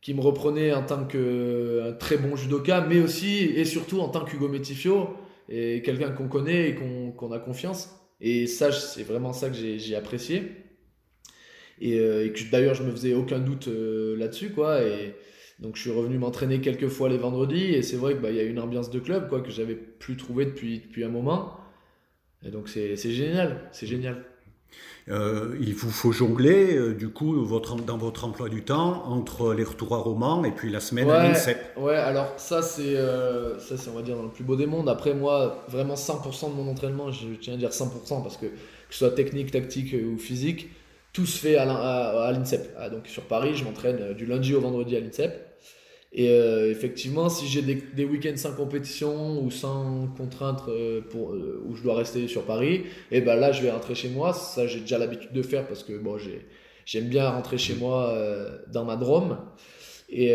qui 0.00 0.14
me 0.14 0.20
reprenait 0.20 0.72
en 0.72 0.84
tant 0.84 1.04
qu'un 1.04 1.92
très 1.98 2.16
bon 2.16 2.36
judoka, 2.36 2.82
mais 2.82 3.00
aussi 3.00 3.38
et 3.38 3.64
surtout 3.64 4.00
en 4.00 4.08
tant 4.08 4.24
qu'Hugo 4.24 4.48
Métifio, 4.48 5.16
et 5.48 5.82
quelqu'un 5.82 6.10
qu'on 6.10 6.28
connaît 6.28 6.70
et 6.70 6.74
qu'on 6.74 7.32
a 7.32 7.38
confiance. 7.38 7.90
Et 8.20 8.46
ça, 8.46 8.72
c'est 8.72 9.02
vraiment 9.02 9.32
ça 9.32 9.50
que 9.50 9.56
j'ai 9.56 9.96
apprécié. 9.96 10.42
Et, 11.80 11.98
euh, 11.98 12.28
que 12.30 12.50
d'ailleurs, 12.50 12.74
je 12.74 12.82
me 12.82 12.90
faisais 12.90 13.14
aucun 13.14 13.38
doute 13.38 13.68
là-dessus, 13.68 14.50
quoi. 14.50 14.82
Et 14.82 15.14
donc, 15.58 15.76
je 15.76 15.82
suis 15.82 15.90
revenu 15.90 16.18
m'entraîner 16.18 16.60
quelques 16.60 16.88
fois 16.88 17.08
les 17.08 17.18
vendredis, 17.18 17.74
et 17.74 17.82
c'est 17.82 17.96
vrai 17.96 18.14
qu'il 18.14 18.22
bah, 18.22 18.30
y 18.30 18.40
a 18.40 18.42
une 18.42 18.58
ambiance 18.58 18.90
de 18.90 18.98
club, 19.00 19.28
quoi, 19.28 19.40
que 19.40 19.50
j'avais 19.50 19.76
plus 19.76 20.16
trouvé 20.16 20.46
depuis, 20.46 20.80
depuis 20.80 21.04
un 21.04 21.08
moment. 21.08 21.58
Et 22.44 22.50
donc, 22.50 22.68
c'est 22.68 22.96
génial, 22.96 23.68
c'est 23.72 23.86
génial. 23.86 24.24
Euh, 25.08 25.56
il 25.60 25.74
vous 25.74 25.90
faut 25.90 26.10
jongler, 26.10 26.76
euh, 26.76 26.92
du 26.92 27.08
coup, 27.08 27.44
votre, 27.44 27.76
dans 27.76 27.96
votre 27.96 28.24
emploi 28.24 28.48
du 28.48 28.62
temps, 28.62 29.04
entre 29.06 29.54
les 29.54 29.62
retours 29.62 29.94
à 29.94 29.98
Romans 29.98 30.44
et 30.44 30.50
puis 30.50 30.68
la 30.68 30.80
semaine 30.80 31.08
à 31.08 31.28
l'INSEP. 31.28 31.58
Ouais, 31.76 31.94
alors 31.94 32.34
ça, 32.38 32.60
c'est, 32.60 32.96
euh, 32.96 33.56
ça, 33.60 33.76
c'est, 33.76 33.88
on 33.88 33.94
va 33.94 34.02
dire, 34.02 34.16
dans 34.16 34.24
le 34.24 34.30
plus 34.30 34.42
beau 34.42 34.56
des 34.56 34.66
mondes. 34.66 34.88
Après, 34.88 35.14
moi, 35.14 35.64
vraiment 35.68 35.94
100% 35.94 36.50
de 36.50 36.54
mon 36.54 36.68
entraînement, 36.68 37.12
je 37.12 37.28
tiens 37.40 37.54
à 37.54 37.56
dire 37.56 37.70
100%, 37.70 38.22
parce 38.22 38.36
que 38.36 38.46
que 38.46 38.94
ce 38.94 38.98
soit 38.98 39.14
technique, 39.14 39.50
tactique 39.50 39.94
ou 39.94 40.18
physique, 40.18 40.70
tout 41.12 41.26
se 41.26 41.38
fait 41.38 41.56
à, 41.56 41.68
à, 41.70 42.32
l'INSEP. 42.32 42.74
Ah, 42.78 42.88
donc 42.88 43.06
sur 43.06 43.22
Paris, 43.24 43.54
je 43.54 43.64
m'entraîne 43.64 44.12
du 44.14 44.26
lundi 44.26 44.54
au 44.54 44.60
vendredi 44.60 44.96
à 44.96 45.00
l'INSEP. 45.00 45.55
Et 46.18 46.30
euh, 46.30 46.70
effectivement, 46.70 47.28
si 47.28 47.46
j'ai 47.46 47.60
des, 47.60 47.74
des 47.74 48.06
week-ends 48.06 48.36
sans 48.36 48.54
compétition 48.54 49.38
ou 49.44 49.50
sans 49.50 50.08
contrainte 50.16 50.62
euh, 50.68 51.02
pour, 51.02 51.34
euh, 51.34 51.62
où 51.66 51.76
je 51.76 51.82
dois 51.82 51.94
rester 51.94 52.26
sur 52.26 52.44
Paris, 52.44 52.84
et 53.10 53.20
ben 53.20 53.36
là 53.36 53.52
je 53.52 53.60
vais 53.60 53.70
rentrer 53.70 53.94
chez 53.94 54.08
moi. 54.08 54.32
Ça 54.32 54.66
j'ai 54.66 54.80
déjà 54.80 54.96
l'habitude 54.96 55.32
de 55.32 55.42
faire 55.42 55.66
parce 55.66 55.84
que 55.84 55.92
bon, 55.92 56.16
j'aime 56.86 57.08
bien 57.08 57.28
rentrer 57.28 57.58
chez 57.58 57.74
moi 57.74 58.18
dans 58.72 58.84
ma 58.86 58.96
Drôme. 58.96 59.38
Et, 60.08 60.32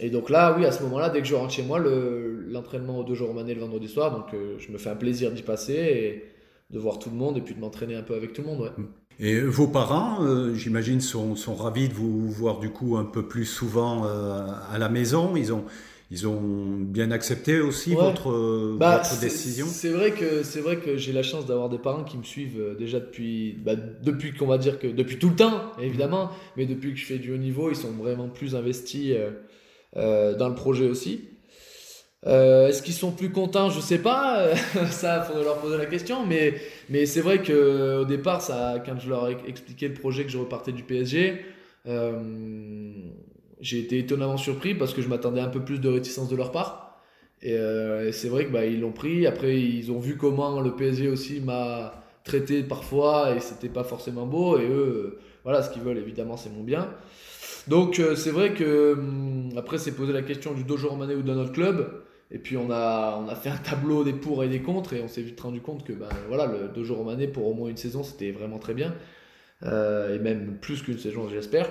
et, 0.00 0.10
donc 0.10 0.28
là, 0.30 0.54
oui, 0.56 0.66
à 0.66 0.70
ce 0.70 0.82
moment-là, 0.82 1.08
dès 1.08 1.20
que 1.22 1.26
je 1.26 1.34
rentre 1.34 1.52
chez 1.52 1.62
moi, 1.62 1.80
l'entraînement 1.80 2.98
aux 2.98 3.04
deux 3.04 3.14
jours 3.14 3.34
le 3.34 3.54
vendredi 3.54 3.88
soir, 3.88 4.12
donc 4.12 4.26
je 4.58 4.70
me 4.70 4.78
fais 4.78 4.90
un 4.90 4.96
plaisir 4.96 5.32
d'y 5.32 5.42
passer 5.42 5.74
et 5.74 6.24
de 6.70 6.78
voir 6.78 6.98
tout 6.98 7.10
le 7.10 7.16
monde 7.16 7.38
et 7.38 7.40
puis 7.40 7.54
de 7.54 7.60
m'entraîner 7.60 7.96
un 7.96 8.02
peu 8.02 8.14
avec 8.14 8.34
tout 8.34 8.42
le 8.42 8.48
monde. 8.48 8.60
Ouais. 8.60 8.84
Mm. 9.22 9.26
Et 9.26 9.40
vos 9.40 9.68
parents, 9.68 10.24
euh, 10.24 10.54
j'imagine, 10.54 11.00
sont, 11.00 11.36
sont, 11.36 11.54
ravis 11.54 11.88
de 11.88 11.94
vous 11.94 12.28
voir 12.28 12.58
du 12.58 12.70
coup 12.70 12.96
un 12.96 13.04
peu 13.04 13.26
plus 13.26 13.46
souvent 13.46 14.04
euh, 14.04 14.46
à 14.70 14.78
la 14.78 14.88
maison. 14.88 15.36
Ils 15.36 15.52
ont, 15.52 15.64
ils 16.10 16.26
ont 16.26 16.40
bien 16.40 17.10
accepté 17.10 17.60
aussi 17.60 17.94
votre, 17.94 18.30
euh, 18.30 18.76
bah, 18.78 18.98
votre 18.98 19.20
décision? 19.20 19.66
C'est 19.66 19.90
vrai 19.90 20.10
que 20.10 20.42
c'est 20.42 20.60
vrai 20.60 20.76
que 20.76 20.96
j'ai 20.96 21.12
la 21.12 21.22
chance 21.22 21.46
d'avoir 21.46 21.68
des 21.68 21.78
parents 21.78 22.04
qui 22.04 22.18
me 22.18 22.24
suivent 22.24 22.76
déjà 22.78 23.00
depuis, 23.00 23.52
bah, 23.64 23.76
depuis 23.76 24.34
qu'on 24.34 24.46
va 24.46 24.58
dire 24.58 24.78
que 24.78 24.88
depuis 24.88 25.18
tout 25.18 25.30
le 25.30 25.36
temps 25.36 25.72
évidemment, 25.80 26.30
mais 26.56 26.66
depuis 26.66 26.92
que 26.92 26.98
je 26.98 27.06
fais 27.06 27.18
du 27.18 27.32
haut 27.32 27.38
niveau, 27.38 27.70
ils 27.70 27.76
sont 27.76 27.92
vraiment 27.92 28.28
plus 28.28 28.54
investis 28.56 29.14
dans 29.94 30.48
le 30.48 30.54
projet 30.54 30.88
aussi. 30.88 31.31
Euh, 32.26 32.68
est-ce 32.68 32.82
qu'ils 32.82 32.94
sont 32.94 33.10
plus 33.10 33.30
contents? 33.30 33.70
Je 33.70 33.80
sais 33.80 33.98
pas. 33.98 34.54
ça, 34.90 35.22
faudrait 35.22 35.44
leur 35.44 35.58
poser 35.58 35.76
la 35.76 35.86
question. 35.86 36.24
Mais, 36.26 37.06
c'est 37.06 37.20
vrai 37.20 37.42
que 37.42 38.00
au 38.00 38.04
départ, 38.04 38.40
quand 38.86 38.98
je 38.98 39.08
leur 39.08 39.28
ai 39.28 39.36
expliqué 39.46 39.88
le 39.88 39.94
projet 39.94 40.24
que 40.24 40.30
je 40.30 40.38
repartais 40.38 40.72
du 40.72 40.82
PSG, 40.82 41.44
euh, 41.88 42.92
j'ai 43.60 43.78
été 43.80 43.98
étonnamment 43.98 44.36
surpris 44.36 44.74
parce 44.74 44.94
que 44.94 45.02
je 45.02 45.08
m'attendais 45.08 45.40
un 45.40 45.48
peu 45.48 45.60
plus 45.60 45.80
de 45.80 45.88
réticence 45.88 46.28
de 46.28 46.36
leur 46.36 46.52
part. 46.52 47.00
Et, 47.42 47.54
euh, 47.54 48.12
c'est 48.12 48.28
vrai 48.28 48.46
que 48.46 48.52
bah, 48.52 48.66
ils 48.66 48.80
l'ont 48.80 48.92
pris. 48.92 49.26
Après, 49.26 49.58
ils 49.60 49.90
ont 49.90 49.98
vu 49.98 50.16
comment 50.16 50.60
le 50.60 50.72
PSG 50.76 51.08
aussi 51.08 51.40
m'a 51.40 52.04
traité 52.24 52.62
parfois 52.62 53.34
et 53.34 53.40
c'était 53.40 53.68
pas 53.68 53.84
forcément 53.84 54.26
beau. 54.26 54.58
Et 54.58 54.68
eux, 54.68 55.18
voilà, 55.44 55.62
ce 55.62 55.70
qu'ils 55.70 55.82
veulent 55.82 55.98
évidemment, 55.98 56.36
c'est 56.36 56.50
mon 56.50 56.62
bien. 56.62 56.88
Donc 57.68 58.00
c'est 58.16 58.30
vrai 58.30 58.54
que 58.54 58.92
hum, 58.94 59.50
après, 59.56 59.78
c'est 59.78 59.92
poser 59.92 60.12
la 60.12 60.22
question 60.22 60.52
du 60.54 60.64
dojo 60.64 60.88
romanais 60.88 61.14
ou 61.14 61.22
d'un 61.22 61.36
autre 61.38 61.52
club. 61.52 62.02
Et 62.32 62.38
puis 62.38 62.56
on 62.56 62.70
a, 62.70 63.22
on 63.22 63.28
a 63.28 63.34
fait 63.34 63.50
un 63.50 63.56
tableau 63.56 64.04
des 64.04 64.14
pour 64.14 64.42
et 64.42 64.48
des 64.48 64.62
contre 64.62 64.94
et 64.94 65.02
on 65.02 65.08
s'est 65.08 65.20
vite 65.20 65.38
rendu 65.38 65.60
compte 65.60 65.84
que 65.84 65.92
ben, 65.92 66.08
voilà, 66.28 66.46
le 66.46 66.68
dojo 66.68 66.94
romanais 66.94 67.28
pour 67.28 67.46
au 67.46 67.52
moins 67.52 67.68
une 67.68 67.76
saison 67.76 68.02
c'était 68.02 68.30
vraiment 68.30 68.58
très 68.58 68.72
bien. 68.72 68.94
Euh, 69.64 70.16
et 70.16 70.18
même 70.18 70.56
plus 70.60 70.82
qu'une 70.82 70.98
saison 70.98 71.28
j'espère. 71.28 71.70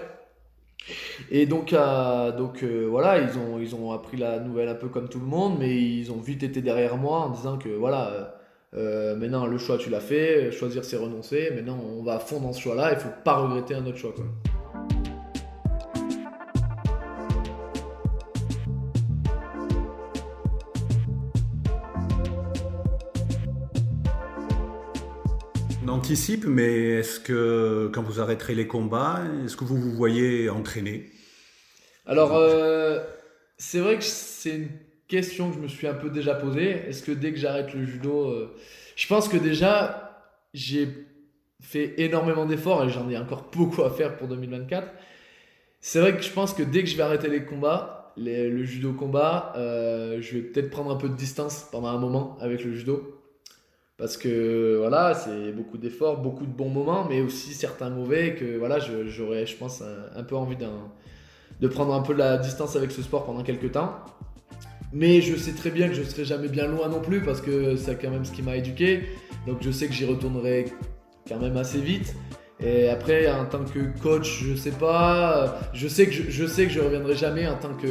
Et 1.29 1.45
donc, 1.45 1.73
euh, 1.73 2.31
donc 2.31 2.63
euh, 2.63 2.85
voilà, 2.89 3.19
ils 3.19 3.37
ont, 3.37 3.59
ils 3.59 3.75
ont 3.75 3.91
appris 3.91 4.17
la 4.17 4.39
nouvelle 4.39 4.69
un 4.69 4.75
peu 4.75 4.87
comme 4.87 5.09
tout 5.09 5.19
le 5.19 5.25
monde, 5.25 5.57
mais 5.59 5.75
ils 5.75 6.11
ont 6.11 6.19
vite 6.19 6.43
été 6.43 6.61
derrière 6.61 6.95
moi 6.95 7.19
en 7.19 7.29
disant 7.29 7.57
que 7.57 7.69
voilà, 7.69 8.35
maintenant 8.73 9.47
le 9.47 9.57
choix 9.57 9.77
tu 9.77 9.89
l'as 9.89 9.99
fait, 9.99 10.51
choisir 10.51 10.85
c'est 10.85 10.97
renoncer, 10.97 11.51
maintenant 11.55 11.79
on 11.83 12.03
va 12.03 12.15
à 12.15 12.19
fond 12.19 12.39
dans 12.39 12.53
ce 12.53 12.61
choix-là, 12.61 12.93
il 12.93 12.99
faut 12.99 13.09
pas 13.23 13.33
regretter 13.33 13.73
un 13.73 13.85
autre 13.85 13.97
choix. 13.97 14.13
Mais 26.47 26.99
est-ce 26.99 27.19
que 27.19 27.89
quand 27.93 28.03
vous 28.03 28.19
arrêterez 28.19 28.55
les 28.55 28.67
combats, 28.67 29.21
est-ce 29.45 29.55
que 29.55 29.63
vous 29.63 29.77
vous 29.77 29.91
voyez 29.91 30.49
entraîner? 30.49 31.09
Alors, 32.05 32.35
euh, 32.35 32.99
c'est 33.57 33.79
vrai 33.79 33.97
que 33.97 34.03
c'est 34.03 34.55
une 34.55 34.69
question 35.07 35.49
que 35.49 35.55
je 35.55 35.61
me 35.61 35.67
suis 35.67 35.87
un 35.87 35.93
peu 35.93 36.09
déjà 36.09 36.35
posée. 36.35 36.69
Est-ce 36.87 37.03
que 37.03 37.11
dès 37.11 37.31
que 37.31 37.37
j'arrête 37.37 37.73
le 37.73 37.85
judo, 37.85 38.25
euh, 38.25 38.55
je 38.95 39.07
pense 39.07 39.29
que 39.29 39.37
déjà, 39.37 40.35
j'ai 40.53 40.89
fait 41.61 41.93
énormément 41.97 42.45
d'efforts 42.45 42.83
et 42.83 42.89
j'en 42.89 43.09
ai 43.09 43.17
encore 43.17 43.49
beaucoup 43.51 43.83
à 43.83 43.91
faire 43.91 44.17
pour 44.17 44.27
2024. 44.27 44.87
C'est 45.79 45.99
vrai 45.99 46.15
que 46.15 46.23
je 46.23 46.31
pense 46.31 46.53
que 46.53 46.63
dès 46.63 46.83
que 46.83 46.89
je 46.89 46.97
vais 46.97 47.03
arrêter 47.03 47.29
les 47.29 47.45
combats, 47.45 48.13
le 48.17 48.63
judo 48.63 48.93
combat, 48.93 49.53
euh, 49.55 50.21
je 50.21 50.37
vais 50.37 50.41
peut-être 50.41 50.69
prendre 50.69 50.91
un 50.91 50.97
peu 50.97 51.07
de 51.07 51.15
distance 51.15 51.67
pendant 51.71 51.87
un 51.87 51.97
moment 51.97 52.37
avec 52.41 52.63
le 52.65 52.73
judo 52.73 53.20
parce 54.01 54.17
que 54.17 54.77
voilà, 54.79 55.13
c'est 55.13 55.51
beaucoup 55.51 55.77
d'efforts, 55.77 56.17
beaucoup 56.17 56.47
de 56.47 56.51
bons 56.51 56.69
moments, 56.69 57.05
mais 57.07 57.21
aussi 57.21 57.53
certains 57.53 57.91
mauvais 57.91 58.33
que 58.33 58.57
voilà, 58.57 58.79
j'aurais, 58.79 59.45
je 59.45 59.55
pense, 59.55 59.83
un, 60.15 60.23
peu 60.23 60.35
envie 60.35 60.55
de 61.59 61.67
prendre 61.67 61.93
un 61.93 62.01
peu 62.01 62.13
de 62.15 62.17
la 62.17 62.39
distance 62.39 62.75
avec 62.75 62.89
ce 62.89 63.03
sport 63.03 63.25
pendant 63.25 63.43
quelques 63.43 63.73
temps. 63.73 63.93
Mais 64.91 65.21
je 65.21 65.35
sais 65.35 65.51
très 65.51 65.69
bien 65.69 65.87
que 65.87 65.93
je 65.93 66.01
serai 66.01 66.25
jamais 66.25 66.47
bien 66.47 66.65
loin 66.65 66.89
non 66.89 66.99
plus 66.99 67.21
parce 67.21 67.41
que 67.41 67.75
c'est 67.75 67.95
quand 68.01 68.09
même 68.09 68.25
ce 68.25 68.31
qui 68.31 68.41
m'a 68.41 68.55
éduqué. 68.55 69.03
Donc 69.45 69.59
je 69.61 69.69
sais 69.69 69.85
que 69.85 69.93
j'y 69.93 70.05
retournerai 70.05 70.65
quand 71.27 71.37
même 71.39 71.57
assez 71.57 71.79
vite. 71.79 72.15
Et 72.63 72.89
après, 72.89 73.29
en 73.31 73.45
tant 73.45 73.63
que 73.63 73.79
coach, 74.01 74.43
je 74.43 74.55
sais 74.55 74.71
pas. 74.71 75.59
Je 75.73 75.87
sais 75.87 76.05
que 76.05 76.11
je, 76.11 76.29
je 76.29 76.45
sais 76.45 76.65
que 76.65 76.71
je 76.71 76.79
reviendrai 76.79 77.15
jamais 77.15 77.47
en 77.47 77.55
tant 77.55 77.73
que 77.73 77.87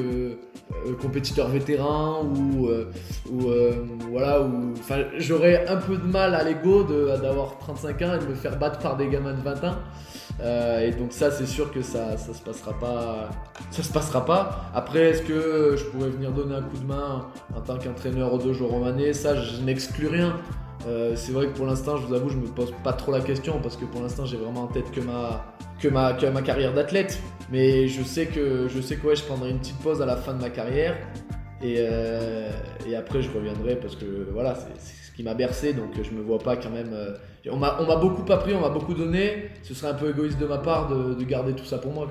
euh, 0.87 0.95
compétiteur 1.01 1.49
vétéran 1.49 2.25
ou, 2.25 2.69
euh, 2.69 2.91
ou 3.29 3.49
euh, 3.49 3.73
voilà. 4.11 4.43
Ou, 4.43 4.75
j'aurais 5.19 5.67
un 5.67 5.77
peu 5.77 5.97
de 5.97 6.07
mal 6.07 6.35
à 6.37 6.45
l'ego 6.45 6.85
d'avoir 6.85 7.59
35 7.59 8.03
ans 8.03 8.15
et 8.15 8.19
de 8.25 8.27
me 8.27 8.35
faire 8.35 8.57
battre 8.59 8.79
par 8.79 8.97
des 8.97 9.09
gamins 9.09 9.35
de 9.35 9.43
20 9.43 9.65
ans. 9.65 9.77
et 10.81 10.93
donc 10.93 11.13
ça, 11.13 11.33
c'est 11.33 11.47
sûr 11.47 11.73
que 11.73 11.83
ça, 11.83 12.17
ça 12.17 12.33
se 12.33 12.41
passera 12.41 12.73
pas. 12.79 13.31
Ça 13.73 13.83
se 13.83 13.93
passera 13.93 14.25
pas. 14.25 14.71
Après, 14.73 15.11
est-ce 15.11 15.23
que 15.23 15.75
je 15.77 15.85
pourrais 15.87 16.11
venir 16.11 16.31
donner 16.31 16.55
un 16.55 16.63
coup 16.63 16.79
de 16.79 16.87
main 16.87 17.27
en 17.57 17.61
tant 17.61 17.77
qu'entraîneur 17.77 18.33
au 18.33 18.39
dojo 18.39 18.69
romanais? 18.69 19.13
Ça, 19.15 19.35
je 19.35 19.61
n'exclus 19.63 20.07
rien. 20.07 20.37
Euh, 20.87 21.15
c'est 21.15 21.33
vrai 21.33 21.47
que 21.47 21.53
pour 21.53 21.67
l'instant, 21.67 21.97
je 21.97 22.07
vous 22.07 22.15
avoue, 22.15 22.31
je 22.31 22.37
me 22.37 22.47
pose 22.47 22.73
pas 22.83 22.93
trop 22.93 23.13
la 23.13 23.21
question 23.21 23.61
parce 23.63 23.77
que 23.77 23.85
pour 23.85 24.03
l'instant, 24.03 24.25
j'ai 24.25 24.37
vraiment 24.37 24.63
en 24.63 24.67
tête 24.67 24.91
que 24.91 25.01
ma, 25.01 26.13
carrière 26.43 26.73
d'athlète. 26.73 27.21
Mais 27.51 27.89
je 27.89 28.03
sais 28.03 28.27
que 28.27 28.69
je 28.69 28.81
sais 28.81 28.97
prendrai 28.97 29.51
une 29.51 29.59
petite 29.59 29.79
pause 29.79 30.01
à 30.01 30.07
la 30.07 30.17
fin 30.17 30.35
de 30.35 30.41
ma 30.41 30.51
carrière 30.51 30.97
et, 31.63 31.77
euh, 31.79 32.51
après 32.97 33.23
je 33.23 33.31
reviendrai 33.31 33.77
parce 33.77 33.97
que 33.97 34.29
voilà, 34.33 34.55
c'est 34.55 35.11
ce 35.11 35.15
qui 35.15 35.23
m'a 35.23 35.35
bercé 35.35 35.73
donc 35.73 35.91
je 36.01 36.11
me 36.13 36.23
vois 36.23 36.39
pas 36.39 36.57
quand 36.57 36.71
même. 36.71 36.93
Euh, 36.93 37.17
on 37.51 37.57
m'a 37.57 37.97
beaucoup 37.97 38.31
appris, 38.33 38.55
on 38.55 38.61
m'a 38.61 38.69
beaucoup 38.69 38.95
donné. 38.95 39.51
Ce 39.63 39.75
serait 39.75 39.91
un 39.91 39.95
peu 39.95 40.11
égoïste 40.11 40.39
de 40.39 40.47
ma 40.47 40.59
part 40.59 40.89
de, 40.89 41.15
de 41.15 41.25
garder 41.25 41.55
tout 41.55 41.65
ça 41.65 41.79
pour 41.79 41.93
moi. 41.93 42.11